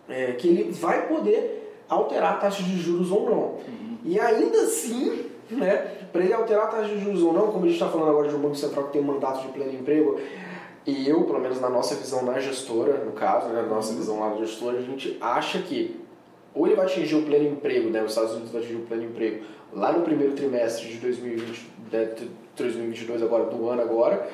é, 0.08 0.32
que 0.32 0.48
ele 0.48 0.72
vai 0.72 1.08
poder 1.08 1.84
alterar 1.90 2.36
a 2.36 2.38
taxa 2.38 2.64
de 2.64 2.80
juros 2.80 3.12
ou 3.12 3.30
não. 3.30 3.38
Uhum. 3.38 3.98
E 4.06 4.18
ainda 4.18 4.62
assim, 4.62 5.26
né, 5.52 5.92
para 6.14 6.24
ele 6.24 6.34
alterar 6.34 6.66
a 6.66 6.68
taxa 6.68 6.88
de 6.88 7.04
juros 7.04 7.22
ou 7.22 7.34
não, 7.34 7.48
como 7.48 7.66
a 7.66 7.68
gente 7.68 7.74
está 7.74 7.90
falando 7.90 8.12
agora 8.12 8.30
de 8.30 8.36
um 8.36 8.40
Banco 8.40 8.56
Central 8.56 8.86
que 8.86 8.94
tem 8.94 9.02
um 9.02 9.06
mandato 9.06 9.42
de 9.42 9.50
pleno 9.50 9.74
emprego, 9.74 10.20
e 10.86 11.10
eu, 11.10 11.24
pelo 11.24 11.40
menos 11.40 11.60
na 11.60 11.70
nossa 11.70 11.96
visão 11.96 12.24
na 12.24 12.40
gestora, 12.40 13.04
no 13.04 13.12
caso, 13.14 13.48
né, 13.48 13.62
na 13.62 13.68
nossa 13.68 13.92
uhum. 13.92 13.98
visão 13.98 14.20
lá 14.20 14.30
da 14.30 14.38
gestora, 14.38 14.78
a 14.78 14.82
gente 14.82 15.18
acha 15.20 15.60
que 15.60 16.00
ou 16.54 16.66
ele 16.66 16.76
vai 16.76 16.86
atingir 16.86 17.16
o 17.16 17.24
pleno 17.24 17.50
emprego, 17.50 17.90
né, 17.90 18.02
os 18.04 18.12
Estados 18.12 18.32
Unidos 18.32 18.52
vai 18.52 18.62
atingir 18.62 18.78
o 18.78 18.86
pleno 18.86 19.04
emprego 19.04 19.44
lá 19.74 19.92
no 19.92 20.04
primeiro 20.04 20.34
trimestre 20.34 20.88
de 20.88 20.98
2020, 20.98 21.70
né, 21.92 22.10
2022 22.56 23.22
agora, 23.22 23.46
do 23.46 23.70
ano 23.70 23.82
agora, 23.82 24.30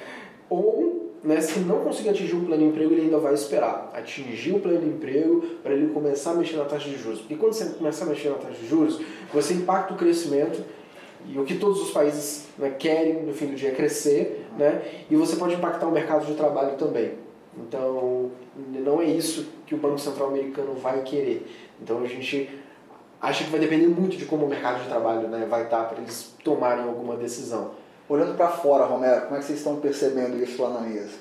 ou 0.49 1.11
né, 1.23 1.39
se 1.39 1.59
não 1.59 1.79
conseguir 1.79 2.09
atingir 2.09 2.35
o 2.35 2.45
pleno 2.45 2.63
emprego, 2.63 2.93
ele 2.93 3.03
ainda 3.03 3.17
vai 3.17 3.33
esperar 3.33 3.91
atingir 3.93 4.53
o 4.53 4.59
pleno 4.59 4.85
emprego 4.87 5.41
para 5.63 5.73
ele 5.73 5.93
começar 5.93 6.31
a 6.31 6.33
mexer 6.35 6.57
na 6.57 6.65
taxa 6.65 6.89
de 6.89 6.97
juros. 6.97 7.19
Porque 7.19 7.35
quando 7.35 7.53
você 7.53 7.65
começar 7.69 8.05
a 8.05 8.09
mexer 8.09 8.29
na 8.29 8.35
taxa 8.35 8.59
de 8.59 8.67
juros, 8.67 8.99
você 9.33 9.53
impacta 9.53 9.93
o 9.93 9.97
crescimento 9.97 10.63
e 11.27 11.37
o 11.39 11.43
que 11.43 11.55
todos 11.55 11.81
os 11.81 11.91
países 11.91 12.47
né, 12.57 12.71
querem 12.71 13.23
no 13.23 13.33
fim 13.33 13.47
do 13.47 13.55
dia 13.55 13.69
é 13.69 13.71
crescer, 13.73 14.40
né? 14.57 15.05
e 15.09 15.15
você 15.15 15.35
pode 15.35 15.55
impactar 15.55 15.87
o 15.87 15.91
mercado 15.91 16.25
de 16.25 16.33
trabalho 16.35 16.77
também. 16.77 17.13
Então, 17.57 18.31
não 18.55 19.01
é 19.01 19.05
isso 19.05 19.47
que 19.65 19.75
o 19.75 19.77
Banco 19.77 19.99
Central 19.99 20.29
americano 20.29 20.73
vai 20.73 21.01
querer. 21.03 21.45
Então, 21.81 22.01
a 22.01 22.07
gente 22.07 22.49
acha 23.19 23.43
que 23.43 23.49
vai 23.49 23.59
depender 23.59 23.87
muito 23.87 24.17
de 24.17 24.25
como 24.25 24.45
o 24.45 24.49
mercado 24.49 24.81
de 24.81 24.89
trabalho 24.89 25.27
né, 25.27 25.45
vai 25.49 25.63
estar 25.63 25.83
para 25.83 26.01
eles 26.01 26.33
tomarem 26.43 26.83
alguma 26.83 27.15
decisão. 27.15 27.71
Olhando 28.07 28.35
para 28.35 28.49
fora, 28.49 28.85
Romero, 28.85 29.21
como 29.23 29.35
é 29.35 29.39
que 29.39 29.45
vocês 29.45 29.59
estão 29.59 29.77
percebendo 29.77 30.41
isso 30.41 30.61
lá 30.61 30.69
na 30.69 30.81
mesa? 30.81 31.17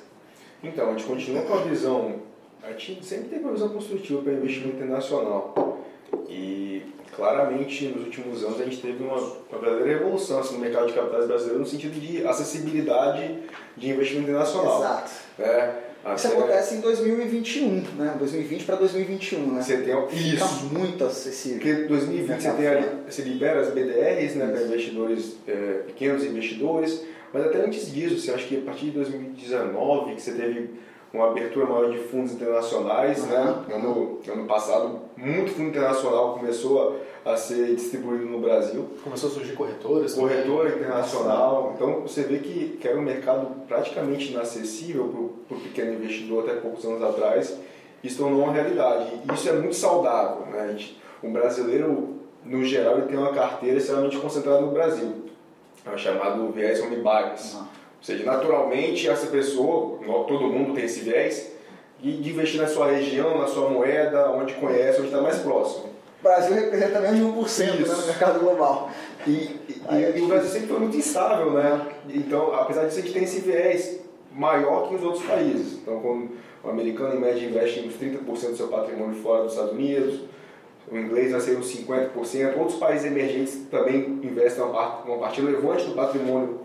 Então, 0.63 0.89
a 0.89 0.93
gente 0.93 1.05
continua 1.05 1.43
com 1.43 1.55
a 1.55 1.63
visão, 1.63 2.17
a 2.63 2.71
gente 2.73 3.05
sempre 3.05 3.29
tem 3.29 3.39
uma 3.41 3.53
visão 3.53 3.69
construtiva 3.71 4.23
para 4.23 4.33
investimento 4.33 4.77
internacional. 4.77 5.80
E 6.29 6.83
claramente 7.15 7.87
nos 7.89 8.05
últimos 8.07 8.45
anos 8.45 8.61
a 8.61 8.65
gente 8.65 8.79
teve 8.79 9.03
uma, 9.03 9.17
uma 9.17 9.59
verdadeira 9.61 9.99
revolução 9.99 10.41
assim, 10.41 10.55
no 10.55 10.61
mercado 10.61 10.87
de 10.87 10.93
capitais 10.93 11.27
brasileiro 11.27 11.59
no 11.61 11.67
sentido 11.67 12.01
de 12.01 12.27
acessibilidade 12.27 13.39
de 13.77 13.91
investimento 13.91 14.29
internacional. 14.29 14.81
Exato. 14.81 15.11
É, 15.39 15.75
Isso 16.17 16.29
acontece 16.29 16.77
em 16.77 16.81
2021, 16.81 17.83
né? 17.97 18.15
2020 18.19 18.65
para 18.65 18.77
2021, 18.77 19.53
né? 19.53 19.63
Você 19.63 19.77
tem 19.79 20.09
Fica 20.09 20.45
isso. 20.45 20.65
muito 20.73 21.05
acessível. 21.05 21.59
Porque 21.59 21.75
2020 21.89 22.41
você, 22.41 22.51
tem 22.53 22.67
ali, 22.69 22.87
você 23.09 23.23
libera 23.23 23.61
as 23.61 23.69
BDRs, 23.71 24.35
né, 24.37 24.47
para 24.47 24.63
investidores, 24.63 25.37
é, 25.47 25.83
pequenos 25.87 26.25
investidores, 26.25 27.03
mas 27.33 27.47
até 27.47 27.65
antes 27.65 27.93
disso, 27.93 28.19
você 28.19 28.33
acha 28.33 28.47
que 28.47 28.57
a 28.57 28.63
partir 28.63 28.87
de 28.87 28.93
2019 28.93 30.15
que 30.15 30.23
você 30.23 30.33
teve 30.33 30.71
uma 31.13 31.31
abertura 31.31 31.67
maior 31.67 31.91
de 31.91 31.99
fundos 31.99 32.33
internacionais, 32.33 33.23
uhum. 33.23 33.29
né? 33.29 33.65
Ano, 33.75 34.21
ano 34.27 34.47
passado, 34.47 35.01
muito 35.17 35.51
fundo 35.53 35.69
internacional 35.69 36.35
começou 36.35 37.01
a, 37.25 37.33
a, 37.33 37.37
ser 37.37 37.75
distribuído 37.75 38.27
no 38.27 38.41
Brasil. 38.41 38.89
Começou 39.03 39.29
a 39.29 39.33
surgir 39.33 39.55
corretoras. 39.55 40.15
Corretora 40.15 40.71
internacional. 40.71 41.73
Então 41.75 42.03
você 42.03 42.23
vê 42.23 42.39
que, 42.39 42.79
que 42.81 42.87
era 42.87 42.99
um 42.99 43.03
mercado 43.03 43.49
praticamente 43.67 44.31
inacessível 44.33 45.35
para 45.49 45.57
o 45.57 45.61
pequeno 45.61 45.95
investidor 45.95 46.45
até 46.45 46.61
poucos 46.61 46.85
anos 46.85 47.03
atrás. 47.03 47.59
Isso 48.03 48.19
tornou 48.19 48.45
uma 48.45 48.53
realidade. 48.53 49.13
E 49.29 49.35
isso 49.35 49.49
é 49.49 49.53
muito 49.53 49.75
saudável. 49.75 50.47
Né? 50.47 50.79
O 51.23 51.29
brasileiro, 51.31 52.21
no 52.45 52.65
geral, 52.65 52.99
ele 52.99 53.09
tem 53.09 53.19
uma 53.19 53.33
carteira 53.33 53.79
extremamente 53.79 54.17
concentrada 54.17 54.61
no 54.61 54.71
Brasil. 54.71 55.25
É 55.85 55.91
o 55.91 55.99
chamado 55.99 56.51
viés 56.53 56.81
home 56.81 56.97
bias. 56.97 57.55
Uhum 57.55 57.80
ou 58.01 58.05
seja, 58.05 58.25
naturalmente 58.25 59.07
essa 59.07 59.27
pessoa, 59.27 59.99
todo 60.27 60.49
mundo 60.49 60.73
tem 60.73 60.85
esse 60.85 61.01
viés, 61.01 61.53
de 62.03 62.31
investir 62.31 62.59
na 62.59 62.67
sua 62.67 62.91
região, 62.91 63.39
na 63.39 63.47
sua 63.47 63.69
moeda, 63.69 64.31
onde 64.31 64.55
conhece, 64.55 64.99
onde 64.99 65.09
está 65.09 65.21
mais 65.21 65.39
próximo. 65.41 65.91
O 66.19 66.23
Brasil 66.23 66.55
representa 66.55 66.99
menos 66.99 67.19
de 67.19 67.59
1% 67.59 67.67
né, 67.67 67.95
no 67.95 68.07
mercado 68.07 68.41
global. 68.41 68.91
E, 69.27 69.31
e, 69.31 69.83
e, 69.91 70.19
e, 70.19 70.23
o 70.23 70.29
Brasil 70.29 70.49
sempre 70.49 70.69
foi 70.69 70.79
muito 70.79 70.97
instável, 70.97 71.53
né? 71.53 71.89
Então, 72.09 72.55
apesar 72.55 72.87
disso, 72.87 73.01
a 73.01 73.03
gente 73.03 73.13
tem 73.13 73.25
esse 73.25 73.41
viés 73.41 74.01
maior 74.33 74.89
que 74.89 74.95
os 74.95 75.03
outros 75.03 75.25
países. 75.25 75.75
Então, 75.75 76.01
quando 76.01 76.31
o 76.65 76.71
americano, 76.71 77.17
em 77.17 77.21
média, 77.21 77.47
investe 77.47 77.81
uns 77.81 77.95
30% 77.95 78.25
do 78.25 78.57
seu 78.57 78.69
patrimônio 78.69 79.23
fora 79.23 79.45
dos 79.45 79.53
Estados 79.53 79.73
Unidos, 79.73 80.21
o 80.91 80.97
inglês 80.97 81.33
vai 81.33 81.41
ser 81.41 81.57
uns 81.57 81.71
50%, 81.75 82.59
outros 82.59 82.79
países 82.79 83.07
emergentes 83.07 83.67
também 83.71 84.21
investem 84.23 84.65
uma 84.65 84.73
parte, 84.73 85.09
uma 85.09 85.19
parte 85.19 85.41
relevante 85.41 85.85
do 85.85 85.95
patrimônio 85.95 86.60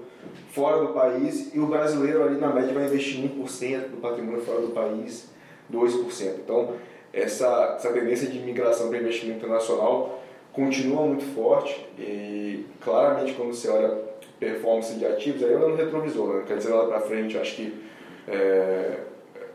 fora 0.55 0.79
do 0.79 0.93
país 0.93 1.53
e 1.53 1.59
o 1.59 1.67
brasileiro 1.67 2.23
ali 2.23 2.39
na 2.39 2.47
média 2.47 2.73
vai 2.73 2.85
investir 2.85 3.19
1% 3.19 3.89
do 3.89 3.97
patrimônio 3.97 4.41
fora 4.41 4.61
do 4.61 4.69
país, 4.69 5.29
2%. 5.71 6.35
Então, 6.43 6.75
essa, 7.11 7.75
essa 7.77 7.91
tendência 7.91 8.27
de 8.27 8.39
migração 8.39 8.87
para 8.87 8.97
investimento 8.97 9.39
internacional 9.39 10.23
continua 10.53 11.05
muito 11.05 11.25
forte 11.35 11.85
e 11.99 12.65
claramente 12.79 13.33
quando 13.33 13.53
você 13.53 13.67
olha 13.69 14.05
performance 14.39 14.93
de 14.95 15.05
ativos, 15.05 15.43
aí 15.43 15.53
olhando 15.53 15.71
no 15.71 15.75
retrovisor, 15.75 16.35
né? 16.35 16.43
quer 16.47 16.57
dizer, 16.57 16.73
lá 16.73 16.85
para 16.87 17.01
frente, 17.01 17.37
acho 17.37 17.55
que 17.57 17.81
é, 18.27 18.99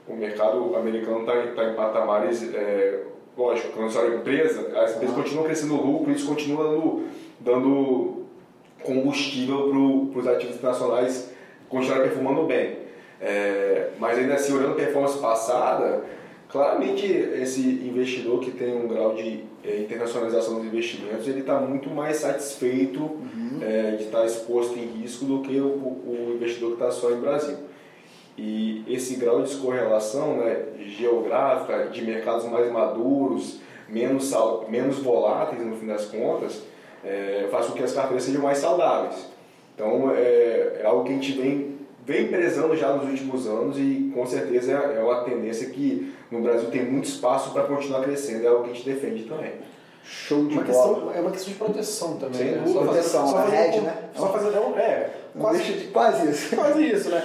o 0.06 0.14
mercado 0.14 0.76
americano 0.76 1.20
está 1.20 1.32
tá 1.54 1.70
em 1.70 1.74
patamares, 1.74 2.42
é, 2.54 3.04
lógico, 3.36 3.72
quando 3.72 3.90
você 3.90 3.98
olha 3.98 4.16
a 4.16 4.16
empresa, 4.16 4.78
as 4.78 4.96
empresas 4.96 5.16
continuam 5.16 5.44
crescendo 5.44 5.74
lucro, 5.74 6.12
isso 6.12 6.26
continua 6.26 6.64
dando, 6.64 7.04
dando 7.40 8.19
combustível 8.83 9.69
para 10.12 10.21
os 10.21 10.27
ativos 10.27 10.57
internacionais 10.57 11.31
continuarem 11.69 12.09
performando 12.09 12.45
bem. 12.45 12.79
É, 13.21 13.90
mas 13.99 14.19
ainda 14.19 14.35
assim, 14.35 14.55
olhando 14.55 14.73
a 14.73 14.77
performance 14.77 15.19
passada, 15.19 16.05
claramente 16.49 17.07
esse 17.07 17.61
investidor 17.61 18.40
que 18.40 18.51
tem 18.51 18.75
um 18.75 18.88
grau 18.88 19.14
de 19.14 19.45
é, 19.62 19.81
internacionalização 19.83 20.57
dos 20.57 20.64
investimentos, 20.64 21.29
ele 21.29 21.40
está 21.40 21.61
muito 21.61 21.90
mais 21.90 22.16
satisfeito 22.16 23.01
uhum. 23.01 23.59
é, 23.61 23.97
de 23.97 24.05
estar 24.05 24.25
exposto 24.25 24.79
em 24.79 24.87
risco 25.03 25.27
do 25.27 25.43
que 25.43 25.61
o, 25.61 25.66
o 25.66 26.33
investidor 26.35 26.71
que 26.71 26.83
está 26.83 26.90
só 26.90 27.11
em 27.11 27.21
Brasil. 27.21 27.57
E 28.38 28.85
esse 28.88 29.16
grau 29.16 29.43
de 29.43 29.51
descorrelação 29.51 30.38
né, 30.38 30.64
geográfica, 30.87 31.88
de 31.88 32.03
mercados 32.03 32.47
mais 32.47 32.73
maduros, 32.73 33.61
menos, 33.87 34.33
menos 34.69 34.99
voláteis 34.99 35.62
no 35.62 35.77
fim 35.77 35.87
das 35.87 36.07
contas, 36.07 36.62
é, 37.04 37.48
faz 37.50 37.66
com 37.66 37.72
que 37.72 37.82
as 37.82 37.92
carteiras 37.92 38.24
sejam 38.24 38.42
mais 38.42 38.58
saudáveis. 38.58 39.26
Então 39.74 40.10
é, 40.14 40.80
é, 40.80 40.82
algo 40.84 41.04
que 41.04 41.10
a 41.10 41.14
gente 41.14 41.32
vem, 41.32 41.78
vem 42.04 42.28
prezando 42.28 42.76
já 42.76 42.92
nos 42.92 43.08
últimos 43.08 43.46
anos 43.46 43.78
e 43.78 44.10
com 44.14 44.26
certeza 44.26 44.72
é, 44.72 44.98
é 44.98 45.02
uma 45.02 45.24
tendência 45.24 45.68
que 45.70 46.14
no 46.30 46.42
Brasil 46.42 46.70
tem 46.70 46.84
muito 46.84 47.06
espaço 47.06 47.52
para 47.52 47.64
continuar 47.64 48.02
crescendo, 48.02 48.44
é 48.44 48.48
algo 48.48 48.64
que 48.64 48.70
a 48.70 48.74
gente 48.74 48.88
defende 48.88 49.24
também. 49.24 49.52
Show 50.02 50.46
de 50.46 50.54
uma 50.54 50.64
bola. 50.64 50.94
Questão, 50.94 51.14
é 51.14 51.20
uma 51.20 51.30
questão 51.30 51.52
de 51.52 51.58
proteção 51.58 52.16
também. 52.16 52.38
Sem 52.38 52.50
né? 52.52 52.62
Só 52.66 52.80
proteção, 52.80 53.28
só 53.28 53.36
fazer, 53.36 53.56
a 53.56 53.80
né? 53.80 53.96
Só 54.16 54.32
fazer 54.32 54.58
um, 54.58 54.78
é, 54.78 55.10
quase, 55.38 55.58
deixa 55.58 55.72
de, 55.72 55.86
quase 55.88 56.30
isso. 56.30 56.56
Quase 56.56 56.90
isso, 56.90 57.10
né? 57.10 57.22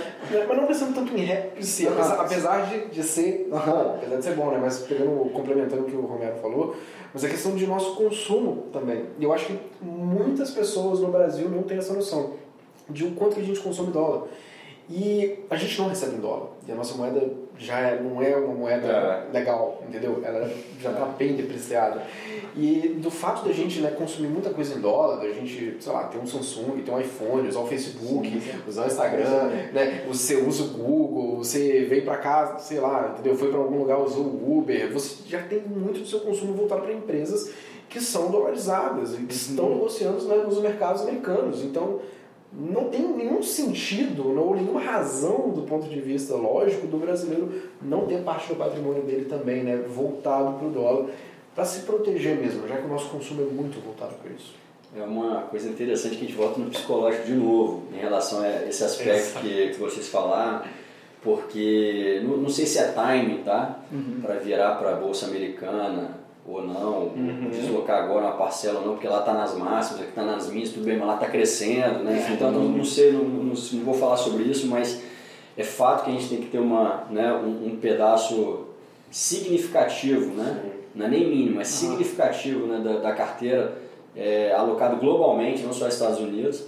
Mas 0.47 0.57
não 0.57 0.67
pensando 0.67 0.95
tanto 0.95 1.15
em 1.15 1.23
rap, 1.23 1.63
si, 1.63 1.87
apesar, 1.87 2.21
apesar 2.21 2.61
de, 2.69 2.87
de 2.87 3.03
ser 3.03 3.47
apesar 3.51 4.17
de 4.17 4.23
ser 4.23 4.35
bom, 4.35 4.51
né? 4.51 4.59
Mas 4.61 4.79
pegando, 4.79 5.29
complementando 5.31 5.83
o 5.83 5.85
que 5.85 5.95
o 5.95 6.01
Romero 6.01 6.35
falou, 6.37 6.75
mas 7.13 7.23
a 7.23 7.29
questão 7.29 7.55
de 7.55 7.65
nosso 7.67 7.95
consumo 7.95 8.67
também. 8.71 9.05
E 9.19 9.23
eu 9.23 9.33
acho 9.33 9.45
que 9.45 9.59
muitas 9.81 10.51
pessoas 10.51 10.99
no 10.99 11.09
Brasil 11.09 11.49
não 11.49 11.63
têm 11.63 11.77
essa 11.77 11.93
noção 11.93 12.33
de 12.89 13.05
o 13.05 13.11
quanto 13.11 13.35
que 13.35 13.41
a 13.41 13.43
gente 13.43 13.59
consome 13.59 13.91
dólar. 13.91 14.27
E 14.89 15.39
a 15.49 15.55
gente 15.55 15.79
não 15.79 15.89
recebe 15.89 16.17
em 16.17 16.19
dólar. 16.19 16.49
E 16.67 16.71
a 16.71 16.75
nossa 16.75 16.95
moeda 16.95 17.27
já 17.57 17.79
é, 17.79 18.01
não 18.01 18.21
é 18.21 18.35
uma 18.35 18.53
moeda 18.53 18.87
é. 18.87 19.33
legal, 19.33 19.83
entendeu? 19.87 20.21
Ela 20.23 20.49
já 20.81 20.91
está 20.91 21.05
bem 21.05 21.35
depreciada. 21.35 22.03
E 22.55 22.97
do 23.01 23.11
fato 23.11 23.45
da 23.45 23.53
gente 23.53 23.81
né, 23.81 23.91
consumir 23.91 24.27
muita 24.27 24.49
coisa 24.49 24.77
em 24.77 24.81
dólar, 24.81 25.17
da 25.17 25.29
gente, 25.31 25.77
sei 25.79 25.91
lá, 25.91 26.05
ter 26.05 26.17
um 26.17 26.25
Samsung, 26.25 26.81
ter 26.83 26.91
um 26.91 26.99
iPhone, 26.99 27.47
usar 27.47 27.59
o 27.59 27.67
Facebook, 27.67 28.29
sim, 28.29 28.39
sim. 28.39 28.61
usar 28.67 28.83
o 28.83 28.87
Instagram, 28.87 29.49
né? 29.73 30.05
Você 30.07 30.35
usa 30.35 30.63
o 30.63 30.67
Google, 30.69 31.37
você 31.37 31.85
veio 31.89 32.03
para 32.03 32.17
casa, 32.17 32.59
sei 32.59 32.79
lá, 32.79 33.11
entendeu? 33.13 33.35
Foi 33.35 33.49
para 33.49 33.59
algum 33.59 33.79
lugar, 33.79 33.99
usou 33.99 34.23
o 34.23 34.57
Uber. 34.59 34.91
Você 34.93 35.27
já 35.27 35.41
tem 35.41 35.61
muito 35.61 35.99
do 35.99 36.05
seu 36.05 36.21
consumo 36.21 36.53
voltado 36.53 36.81
para 36.81 36.93
empresas 36.93 37.51
que 37.89 37.99
são 38.01 38.31
dolarizadas 38.31 39.13
e 39.13 39.17
que 39.17 39.21
uhum. 39.21 39.27
estão 39.29 39.69
negociando 39.69 40.23
né, 40.25 40.37
nos 40.37 40.59
mercados 40.59 41.01
americanos. 41.01 41.63
Então, 41.63 41.99
não 42.57 42.85
tem 42.85 43.01
nenhum 43.01 43.43
sentido 43.43 44.39
ou 44.39 44.55
nenhuma 44.55 44.79
razão 44.79 45.49
do 45.49 45.63
ponto 45.63 45.87
de 45.89 45.99
vista 45.99 46.35
lógico 46.35 46.87
do 46.87 46.97
brasileiro 46.97 47.51
não 47.81 48.05
ter 48.05 48.21
parte 48.21 48.49
do 48.49 48.55
patrimônio 48.55 49.03
dele 49.03 49.25
também 49.25 49.63
né, 49.63 49.77
voltado 49.77 50.57
para 50.57 50.67
o 50.67 50.71
dólar 50.71 51.07
para 51.53 51.65
se 51.65 51.81
proteger 51.81 52.37
mesmo, 52.37 52.67
já 52.67 52.77
que 52.77 52.85
o 52.85 52.89
nosso 52.89 53.09
consumo 53.09 53.41
é 53.41 53.45
muito 53.45 53.81
voltado 53.81 54.13
para 54.15 54.31
isso. 54.31 54.53
É 54.95 55.01
uma 55.01 55.41
coisa 55.43 55.69
interessante 55.69 56.17
que 56.17 56.23
a 56.23 56.27
gente 56.27 56.37
volta 56.37 56.59
no 56.59 56.69
psicológico 56.69 57.25
de 57.25 57.33
novo 57.33 57.83
em 57.93 57.97
relação 57.97 58.41
a 58.41 58.63
esse 58.63 58.83
aspecto 58.83 59.39
que, 59.39 59.69
que, 59.69 59.77
vocês 59.77 60.07
falaram, 60.07 60.63
porque 61.21 62.21
não, 62.23 62.37
não, 62.37 62.49
sei 62.49 62.65
se 62.65 62.77
é 62.77 62.93
time, 62.93 63.39
tá? 63.39 63.79
Uhum. 63.91 64.21
Para 64.21 64.35
virar 64.35 64.75
para 64.75 64.91
a 64.91 64.95
bolsa 64.95 65.25
americana 65.25 66.14
ou 66.47 66.61
não, 66.61 67.07
uhum. 67.07 67.49
deslocar 67.49 68.03
agora 68.03 68.27
uma 68.27 68.37
parcela 68.37 68.79
ou 68.79 68.85
não, 68.85 68.93
porque 68.93 69.07
lá 69.07 69.19
está 69.19 69.33
nas 69.33 69.57
máximas, 69.57 70.01
aqui 70.01 70.09
está 70.09 70.23
nas 70.23 70.49
minhas, 70.49 70.69
tudo 70.69 70.85
bem, 70.85 70.97
mas 70.97 71.07
lá 71.07 71.15
está 71.15 71.27
crescendo, 71.27 72.03
né? 72.03 72.29
Então 72.31 72.51
não, 72.51 72.65
não 72.65 72.85
sei, 72.85 73.11
não, 73.11 73.23
não, 73.23 73.43
não, 73.43 73.83
vou 73.83 73.93
falar 73.95 74.17
sobre 74.17 74.43
isso, 74.43 74.67
mas 74.67 75.01
é 75.57 75.63
fato 75.63 76.05
que 76.05 76.11
a 76.11 76.13
gente 76.13 76.29
tem 76.29 76.37
que 76.39 76.47
ter 76.47 76.59
uma, 76.59 77.05
né, 77.09 77.33
um, 77.33 77.67
um 77.67 77.77
pedaço 77.77 78.65
significativo, 79.09 80.35
né? 80.35 80.71
Não 80.93 81.07
é 81.07 81.09
nem 81.09 81.27
mínimo, 81.27 81.59
é 81.59 81.63
significativo 81.63 82.67
né, 82.67 82.79
da, 82.79 82.99
da 82.99 83.11
carteira 83.13 83.77
é, 84.15 84.53
alocado 84.53 84.97
globalmente, 84.97 85.63
não 85.63 85.73
só 85.73 85.87
Estados 85.87 86.19
Unidos. 86.19 86.63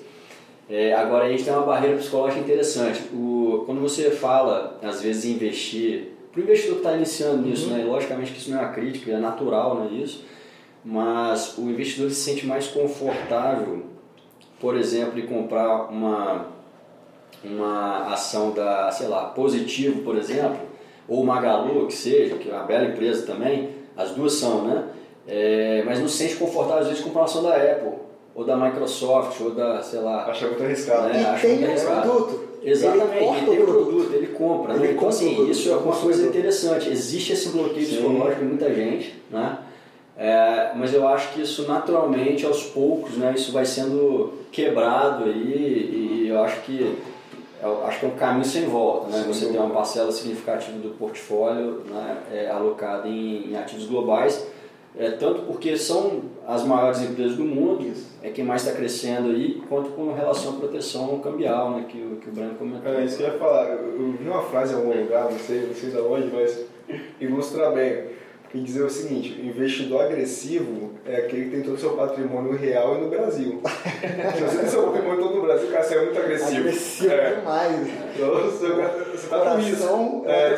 É, 0.70 0.94
agora 0.94 1.26
a 1.26 1.30
gente 1.30 1.46
tem 1.46 1.54
uma 1.54 1.66
barreira 1.66 1.96
psicológica 1.96 2.42
interessante. 2.42 3.04
O, 3.14 3.64
quando 3.66 3.80
você 3.80 4.12
fala, 4.12 4.78
às 4.82 5.02
vezes, 5.02 5.24
investir 5.26 6.17
para 6.38 6.42
o 6.42 6.44
investidor 6.44 6.76
que 6.76 6.82
está 6.82 6.96
iniciando 6.96 7.42
nisso, 7.42 7.70
uhum. 7.70 7.78
né? 7.78 7.84
logicamente 7.84 8.32
que 8.32 8.38
isso 8.38 8.52
não 8.52 8.60
é 8.60 8.62
uma 8.62 8.72
crítica, 8.72 9.12
é 9.12 9.18
natural 9.18 9.76
né, 9.76 9.90
isso, 9.92 10.24
mas 10.86 11.58
o 11.58 11.62
investidor 11.64 12.10
se 12.12 12.18
sente 12.18 12.46
mais 12.46 12.68
confortável, 12.68 13.84
por 14.60 14.78
exemplo, 14.78 15.20
em 15.20 15.26
comprar 15.26 15.86
uma, 15.90 16.46
uma 17.44 18.14
ação 18.14 18.52
da, 18.52 18.92
sei 18.92 19.08
lá, 19.08 19.26
Positivo, 19.26 20.04
por 20.04 20.16
exemplo, 20.16 20.60
ou 21.08 21.26
Magalu, 21.26 21.88
que 21.88 21.94
seja, 21.94 22.36
que 22.36 22.50
é 22.50 22.54
uma 22.54 22.64
bela 22.64 22.86
empresa 22.86 23.26
também, 23.26 23.70
as 23.96 24.12
duas 24.12 24.34
são, 24.34 24.66
né? 24.66 24.84
É, 25.28 25.84
mas 25.86 26.00
não 26.00 26.08
se 26.08 26.18
sente 26.18 26.36
confortável 26.36 26.84
às 26.84 26.88
vezes 26.88 27.04
com 27.04 27.10
uma 27.10 27.24
ação 27.24 27.44
da 27.44 27.56
Apple, 27.56 27.94
ou 28.34 28.46
da 28.46 28.56
Microsoft, 28.56 29.42
ou 29.42 29.52
da, 29.52 29.82
sei 29.82 30.00
lá. 30.00 30.26
Acha 30.26 30.48
muito 30.48 30.64
arriscado. 30.64 31.10
Né? 31.10 31.38
E 31.38 31.42
tem 31.42 31.70
um 31.70 32.02
produto 32.02 32.47
Exatamente, 32.64 33.16
ele, 33.16 33.26
ele 33.26 33.46
tem 33.46 33.60
o 33.62 33.66
produto. 33.66 33.88
produto, 33.88 34.14
ele 34.14 34.28
compra. 34.28 34.74
Ele 34.74 34.88
né? 34.88 34.94
Então, 34.94 35.10
assim, 35.10 35.50
isso 35.50 35.70
é 35.70 35.76
uma 35.76 35.96
coisa 35.96 36.26
interessante. 36.26 36.90
Existe 36.90 37.34
esse 37.34 37.50
bloqueio 37.50 37.86
Sim. 37.86 37.98
psicológico 37.98 38.44
em 38.44 38.48
muita 38.48 38.74
gente, 38.74 39.16
né? 39.30 39.60
É, 40.18 40.72
mas 40.76 40.94
eu 40.94 41.08
acho 41.08 41.34
que 41.34 41.42
isso 41.42 41.68
naturalmente, 41.68 42.44
aos 42.44 42.64
poucos, 42.64 43.18
né, 43.18 43.34
isso 43.36 43.52
vai 43.52 43.66
sendo 43.66 44.34
quebrado 44.52 45.26
aí 45.26 46.24
e 46.24 46.28
eu 46.28 46.44
acho 46.44 46.62
que 46.62 46.98
eu 47.62 47.86
acho 47.86 48.00
que 48.00 48.06
é 48.06 48.10
um 48.10 48.16
caminho 48.16 48.46
sem 48.46 48.66
volta, 48.66 49.10
né? 49.10 49.24
Sim, 49.24 49.34
Você 49.34 49.46
tem 49.48 49.60
uma 49.60 49.70
parcela 49.70 50.12
significativa 50.12 50.78
do 50.78 50.90
portfólio 50.98 51.84
né, 51.90 52.18
é, 52.32 52.50
alocada 52.50 53.08
em, 53.08 53.52
em, 53.52 53.56
ativos 53.56 53.86
globais, 53.86 54.48
é, 54.98 55.12
tanto 55.12 55.42
porque 55.42 55.76
são 55.76 56.22
as 56.48 56.64
maiores 56.64 57.02
empresas 57.02 57.36
do 57.36 57.44
mundo, 57.44 57.86
Isso. 57.86 58.08
é 58.24 58.30
quem 58.30 58.46
mais 58.46 58.64
está 58.64 58.74
crescendo 58.74 59.32
aí, 59.32 59.62
quanto 59.68 59.90
com 59.90 60.14
relação 60.14 60.54
à 60.54 60.60
proteção 60.60 61.20
cambial, 61.20 61.72
né, 61.72 61.86
que, 61.90 61.98
que 62.22 62.30
o 62.30 62.32
Brando 62.32 62.56
comentou. 62.56 62.94
É 62.94 63.04
isso 63.04 63.18
que 63.18 63.24
eu 63.24 63.28
ia 63.28 63.38
falar. 63.38 63.68
Eu 63.68 64.14
vi 64.14 64.30
uma 64.30 64.42
frase 64.44 64.74
em 64.74 64.78
algum 64.78 64.98
lugar, 64.98 65.30
não 65.30 65.38
sei, 65.38 65.68
não 65.68 65.76
sei 65.76 65.90
de 65.90 65.98
onde, 65.98 66.30
mas 66.34 66.66
ilustra 67.20 67.70
bem 67.72 68.06
e 68.54 68.62
dizer 68.62 68.84
o 68.84 68.90
seguinte: 68.90 69.42
o 69.42 69.46
investidor 69.46 70.06
agressivo 70.06 70.92
é 71.06 71.18
aquele 71.18 71.46
que 71.46 71.52
tem 71.52 71.64
todo 71.64 71.76
o 71.76 71.78
seu 71.78 71.98
patrimônio 71.98 72.56
real 72.56 72.96
e 72.96 73.02
no 73.02 73.10
Brasil. 73.10 73.62
Se 74.34 74.42
você 74.42 74.58
tem 74.60 74.70
seu 74.70 74.84
patrimônio 74.84 75.22
todo 75.22 75.36
no 75.36 75.42
Brasil, 75.42 75.68
o 75.68 75.72
cara 75.72 75.86
é 75.86 76.06
muito 76.06 76.18
agressivo. 76.18 76.60
Agressivo 76.62 77.14
é. 77.14 77.36
demais. 77.36 77.88
Então, 78.16 78.34
você 78.44 78.68
está 79.16 79.40
com 79.52 79.60
isso. 79.60 80.24
É, 80.26 80.54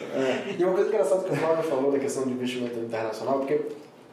é. 0.00 0.54
E 0.58 0.64
uma 0.64 0.72
coisa 0.72 0.88
engraçada 0.88 1.22
que 1.22 1.32
o 1.32 1.36
Flávio 1.36 1.64
falou 1.64 1.92
da 1.92 1.98
questão 1.98 2.24
de 2.24 2.30
investimento 2.30 2.78
internacional, 2.78 3.40
porque 3.40 3.60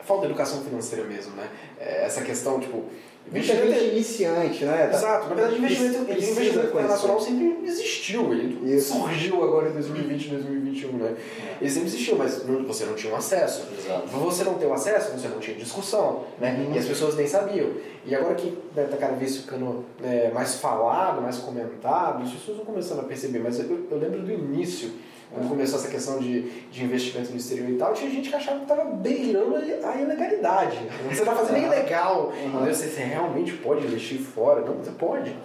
falta 0.08 0.26
educação 0.26 0.62
financeira 0.64 1.06
mesmo, 1.06 1.36
né? 1.36 1.50
É, 1.80 2.06
essa 2.06 2.22
questão, 2.22 2.60
tipo, 2.60 2.86
Muita 3.32 3.56
gente 3.56 3.86
iniciante, 3.92 4.64
né? 4.64 4.90
Exato, 4.94 5.28
na 5.28 5.36
verdade, 5.36 5.58
investimento, 5.58 6.10
investimento 6.10 6.68
internacional 6.68 7.20
sempre 7.20 7.60
existiu. 7.66 8.34
Ele 8.34 8.74
Isso. 8.74 8.94
surgiu 8.94 9.44
agora 9.44 9.70
em 9.70 9.74
2020, 9.74 10.30
2021, 10.30 10.92
né? 10.94 11.16
Ele 11.60 11.70
sempre 11.70 11.90
existiu, 11.90 12.16
mas 12.16 12.42
você 12.66 12.86
não 12.86 12.94
tinha 12.96 13.12
um 13.12 13.18
acesso. 13.18 13.68
Exato. 13.78 14.08
Você 14.08 14.44
não 14.46 14.54
ter 14.54 14.66
o 14.66 14.74
acesso, 14.74 15.12
você 15.12 15.28
não 15.28 15.40
tinha 15.40 15.58
discussão, 15.58 16.24
né? 16.40 16.66
Uhum. 16.68 16.76
E 16.76 16.80
as 16.80 16.86
pessoas 16.86 17.16
nem 17.16 17.28
sabiam. 17.28 17.72
E 18.06 18.16
agora 18.16 18.36
que 18.36 18.58
está 18.70 18.84
né, 18.84 18.98
cada 18.98 19.16
vez 19.16 19.38
ficando 19.38 19.84
né, 20.00 20.32
mais 20.34 20.56
falado, 20.56 21.22
mais 21.22 21.38
comentado, 21.38 22.24
as 22.24 22.32
pessoas 22.32 22.58
vão 22.58 22.66
começando 22.66 23.02
a 23.02 23.04
perceber. 23.04 23.40
Mas 23.40 23.60
eu, 23.60 23.88
eu 23.92 23.98
lembro 23.98 24.22
do 24.22 24.32
início 24.32 24.92
quando 25.32 25.50
começou 25.50 25.80
essa 25.80 25.90
questão 25.90 26.20
de, 26.20 26.50
de 26.72 26.84
investimento 26.84 27.32
no 27.32 27.38
exterior 27.38 27.70
e 27.70 27.76
tal, 27.76 27.94
tinha 27.94 28.10
gente 28.10 28.30
que 28.30 28.36
achava 28.36 28.58
que 28.58 28.72
estava 28.72 28.86
beirando 28.86 29.56
a 29.56 29.96
ilegalidade. 29.96 30.78
Você 31.10 31.20
está 31.20 31.36
fazendo 31.36 31.66
ilegal. 31.66 32.32
Uhum. 32.44 32.66
Você, 32.66 32.88
você 32.88 33.02
realmente 33.02 33.54
pode 33.54 33.86
investir 33.86 34.20
fora? 34.20 34.62
Não, 34.62 34.76
você 34.76 34.92
pode. 34.92 35.36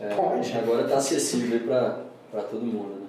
É, 0.00 0.14
pode. 0.14 0.56
Agora 0.56 0.82
está 0.82 0.96
acessível 0.96 1.60
para 1.60 2.42
todo 2.42 2.60
mundo. 2.60 3.00
Né? 3.00 3.06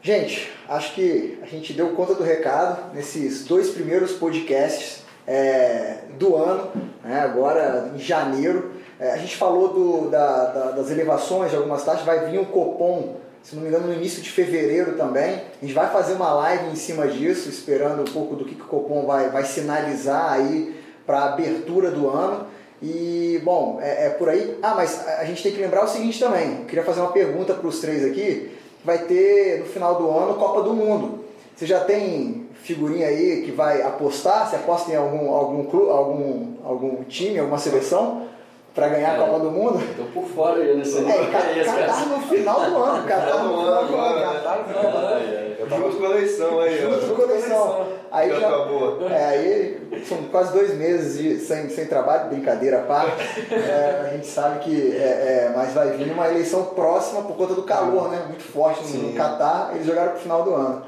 Gente, 0.00 0.50
acho 0.68 0.94
que 0.94 1.38
a 1.42 1.46
gente 1.46 1.74
deu 1.74 1.90
conta 1.90 2.14
do 2.14 2.24
recado 2.24 2.92
nesses 2.94 3.44
dois 3.44 3.70
primeiros 3.70 4.12
podcasts 4.12 5.02
é, 5.26 5.98
do 6.18 6.34
ano, 6.34 6.72
né, 7.04 7.20
agora 7.20 7.92
em 7.94 7.98
janeiro. 7.98 8.72
É, 8.98 9.12
a 9.12 9.16
gente 9.16 9.36
falou 9.36 9.68
do, 9.68 10.10
da, 10.10 10.46
da, 10.46 10.70
das 10.72 10.90
elevações 10.90 11.50
de 11.50 11.56
algumas 11.56 11.84
taxas, 11.84 12.04
vai 12.04 12.30
vir 12.30 12.40
um 12.40 12.44
Copom 12.44 13.16
se 13.42 13.56
não 13.56 13.62
me 13.62 13.68
engano, 13.68 13.88
no 13.88 13.94
início 13.94 14.22
de 14.22 14.30
fevereiro 14.30 14.96
também. 14.96 15.42
A 15.60 15.64
gente 15.64 15.74
vai 15.74 15.90
fazer 15.90 16.14
uma 16.14 16.32
live 16.32 16.70
em 16.70 16.76
cima 16.76 17.08
disso, 17.08 17.48
esperando 17.48 18.02
um 18.02 18.12
pouco 18.12 18.36
do 18.36 18.44
que, 18.44 18.54
que 18.54 18.62
o 18.62 18.66
Copom 18.66 19.04
vai, 19.04 19.30
vai 19.30 19.44
sinalizar 19.44 20.32
aí 20.32 20.74
para 21.04 21.18
a 21.18 21.32
abertura 21.32 21.90
do 21.90 22.08
ano. 22.08 22.46
E, 22.80 23.40
bom, 23.44 23.78
é, 23.80 24.06
é, 24.06 24.10
por 24.10 24.28
aí. 24.28 24.58
Ah, 24.62 24.74
mas 24.74 25.06
a 25.06 25.24
gente 25.24 25.42
tem 25.42 25.52
que 25.52 25.60
lembrar 25.60 25.84
o 25.84 25.88
seguinte 25.88 26.18
também. 26.18 26.64
Queria 26.64 26.84
fazer 26.84 27.00
uma 27.00 27.12
pergunta 27.12 27.54
para 27.54 27.66
os 27.66 27.80
três 27.80 28.04
aqui. 28.04 28.50
Vai 28.84 28.98
ter, 28.98 29.60
no 29.60 29.66
final 29.66 29.96
do 29.96 30.10
ano, 30.10 30.34
Copa 30.34 30.62
do 30.62 30.74
Mundo. 30.74 31.24
Você 31.54 31.66
já 31.66 31.80
tem 31.80 32.46
figurinha 32.62 33.06
aí 33.06 33.42
que 33.44 33.52
vai 33.52 33.82
apostar? 33.82 34.48
Você 34.48 34.56
aposta 34.56 34.90
em 34.90 34.96
algum, 34.96 35.30
algum, 35.30 35.64
clube, 35.64 35.90
algum, 35.90 36.54
algum 36.64 37.04
time, 37.04 37.38
alguma 37.38 37.58
seleção? 37.58 38.26
Para 38.74 38.88
ganhar 38.88 39.14
a 39.14 39.18
Copa 39.18 39.40
do 39.40 39.50
Mundo. 39.50 39.82
Tô 39.96 40.04
por 40.04 40.28
fora 40.28 40.60
aí 40.60 40.76
nesse 40.76 40.98
É, 40.98 41.26
Catar 41.64 42.06
no 42.06 42.20
final 42.20 42.60
do 42.60 42.76
ano, 42.76 43.06
Catar 43.06 43.44
no 43.44 43.58
final 43.58 43.84
do 43.86 43.96
ano, 43.96 44.22
Catar 44.22 44.58
no 44.58 44.64
final 44.64 44.92
do 44.92 44.98
ano. 44.98 45.52
Juros 45.68 45.94
com 45.94 46.04
eleição 46.04 46.60
aí, 46.60 46.80
Juros 46.80 47.04
com 47.04 47.22
eleição. 47.22 47.86
Aí 48.10 48.28
já, 48.30 48.40
já 48.40 49.14
é, 49.14 49.24
aí 49.24 50.04
são 50.06 50.18
quase 50.24 50.52
dois 50.52 50.74
meses 50.74 51.18
de, 51.18 51.38
sem, 51.38 51.68
sem 51.70 51.86
trabalho, 51.86 52.28
brincadeira 52.28 52.80
à 52.80 52.82
parte. 52.82 53.22
É, 53.52 54.06
a 54.06 54.12
gente 54.12 54.26
sabe 54.26 54.60
que 54.60 54.96
é, 54.96 55.48
é, 55.48 55.52
mas 55.54 55.72
vai 55.72 55.90
vir 55.90 56.12
uma 56.12 56.28
eleição 56.28 56.64
próxima 56.66 57.22
por 57.22 57.36
conta 57.36 57.54
do 57.54 57.62
calor, 57.62 58.10
né? 58.10 58.24
Muito 58.28 58.42
forte 58.42 58.84
no, 58.92 59.08
no 59.08 59.12
Catar. 59.14 59.70
Eles 59.74 59.86
jogaram 59.86 60.12
pro 60.12 60.20
final 60.20 60.42
do 60.42 60.54
ano. 60.54 60.82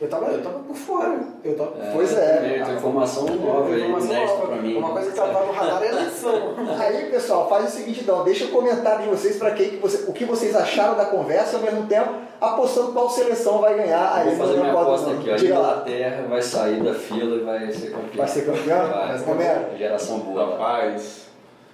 Eu 0.00 0.08
tava, 0.08 0.26
eu 0.28 0.42
tava 0.42 0.60
por 0.60 0.74
fora. 0.74 1.20
Eu 1.44 1.54
tava, 1.54 1.72
é, 1.78 1.90
pois 1.92 2.16
é. 2.16 2.62
Tem 2.64 2.74
informação 2.74 3.26
nova 3.26 3.74
aí, 3.74 3.82
inédita 3.82 4.46
pra 4.46 4.56
mim. 4.56 4.76
Uma 4.76 4.92
coisa 4.92 5.10
que 5.10 5.16
tava 5.16 5.44
no 5.44 5.52
radar 5.52 5.82
é 5.82 5.88
a 5.88 5.92
eleição. 5.92 6.54
Aí, 6.80 7.10
pessoal, 7.10 7.48
faz 7.50 7.66
o 7.66 7.76
seguinte 7.76 8.00
então, 8.00 8.24
deixa 8.24 8.46
o 8.46 8.48
comentário 8.48 9.04
de 9.04 9.10
vocês 9.10 9.36
para 9.36 9.50
que 9.50 9.76
você, 9.76 10.10
o 10.10 10.12
que 10.14 10.24
vocês 10.24 10.56
acharam 10.56 10.96
da 10.96 11.04
conversa 11.04 11.58
ao 11.58 11.62
mesmo 11.62 11.86
tempo 11.86 12.14
apostando 12.40 12.92
qual 12.92 13.10
seleção 13.10 13.58
vai 13.58 13.74
ganhar. 13.74 14.14
Aí, 14.14 14.34
Vou 14.34 14.46
fazer 14.46 14.60
minha 14.60 14.72
aposta 14.72 15.10
aqui, 15.10 15.30
ó. 15.30 15.34
A 15.34 15.38
Inglaterra 15.38 16.26
vai 16.30 16.42
sair 16.42 16.82
da 16.82 16.94
fila 16.94 17.36
e 17.36 17.40
vai 17.40 17.70
ser 17.70 17.90
campeão. 17.90 18.16
Vai 18.16 18.28
ser 18.28 18.46
campeão? 18.46 18.88
Vai, 18.88 19.46
é? 19.46 19.76
Geração 19.76 20.20
boa. 20.20 20.46
Rapaz, 20.46 21.26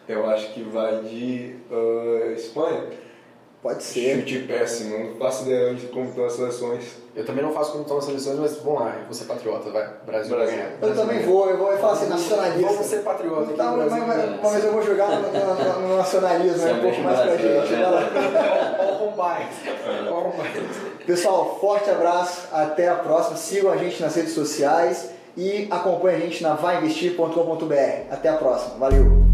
eu 0.09 0.29
acho 0.29 0.53
que 0.53 0.62
vai 0.65 0.97
de 1.03 1.55
uh, 1.71 2.33
Espanha. 2.33 3.06
Pode 3.67 3.83
ser. 3.83 4.21
Chute 4.21 4.39
péssimo, 4.47 4.97
não 4.97 5.17
faço 5.17 5.43
ideia 5.43 5.75
de 5.75 5.89
como 5.89 6.09
estão 6.09 6.25
as 6.25 6.35
seleções. 6.35 6.85
Eu 7.17 7.27
também 7.27 7.43
não 7.43 7.53
faço 7.53 7.73
como 7.73 7.83
estão 7.83 7.99
as 7.99 8.05
seleções, 8.05 8.39
mas 8.39 8.57
vamos 8.59 8.81
lá, 8.81 8.97
você 9.09 9.25
é 9.25 9.27
patriota, 9.27 9.71
vai. 9.71 9.91
Brasil, 10.07 10.37
Brasil. 10.37 10.37
vai 10.37 10.47
ganhar. 10.47 10.71
Eu 10.81 10.95
também 10.95 11.23
vou, 11.25 11.51
eu 11.51 11.59
vou 11.59 11.77
falar 11.77 11.95
assim, 11.95 12.09
nacionalista. 12.09 12.73
Vamos 12.73 12.87
ser 12.87 12.99
patriota. 12.99 13.53
Então, 13.53 13.77
mas, 13.77 13.91
mas, 13.91 14.41
mas, 14.41 14.65
eu 14.65 14.73
vou 14.73 14.83
jogar 14.85 15.09
no, 15.09 15.33
no, 15.33 15.89
no 15.89 15.97
nacionalismo, 15.97 16.65
é 16.65 16.73
um 16.75 16.81
pouco 16.81 17.01
mais 17.01 17.19
pra 17.19 17.37
gente. 17.37 17.75
All 18.95 19.17
mais. 19.17 19.49
Pessoal, 21.05 21.59
forte 21.61 21.91
abraço, 21.91 22.47
até 22.53 22.89
a 22.89 22.95
próxima. 22.95 23.37
Sigam 23.37 23.73
a 23.73 23.77
gente 23.77 24.01
nas 24.01 24.15
redes 24.15 24.33
sociais 24.33 25.11
e 25.37 25.67
acompanhem 25.73 26.19
a 26.19 26.21
gente 26.21 26.41
na 26.41 26.55
vainvestir.com.br. 26.55 28.13
Até 28.13 28.29
a 28.29 28.37
próxima, 28.37 28.77
valeu! 28.79 29.26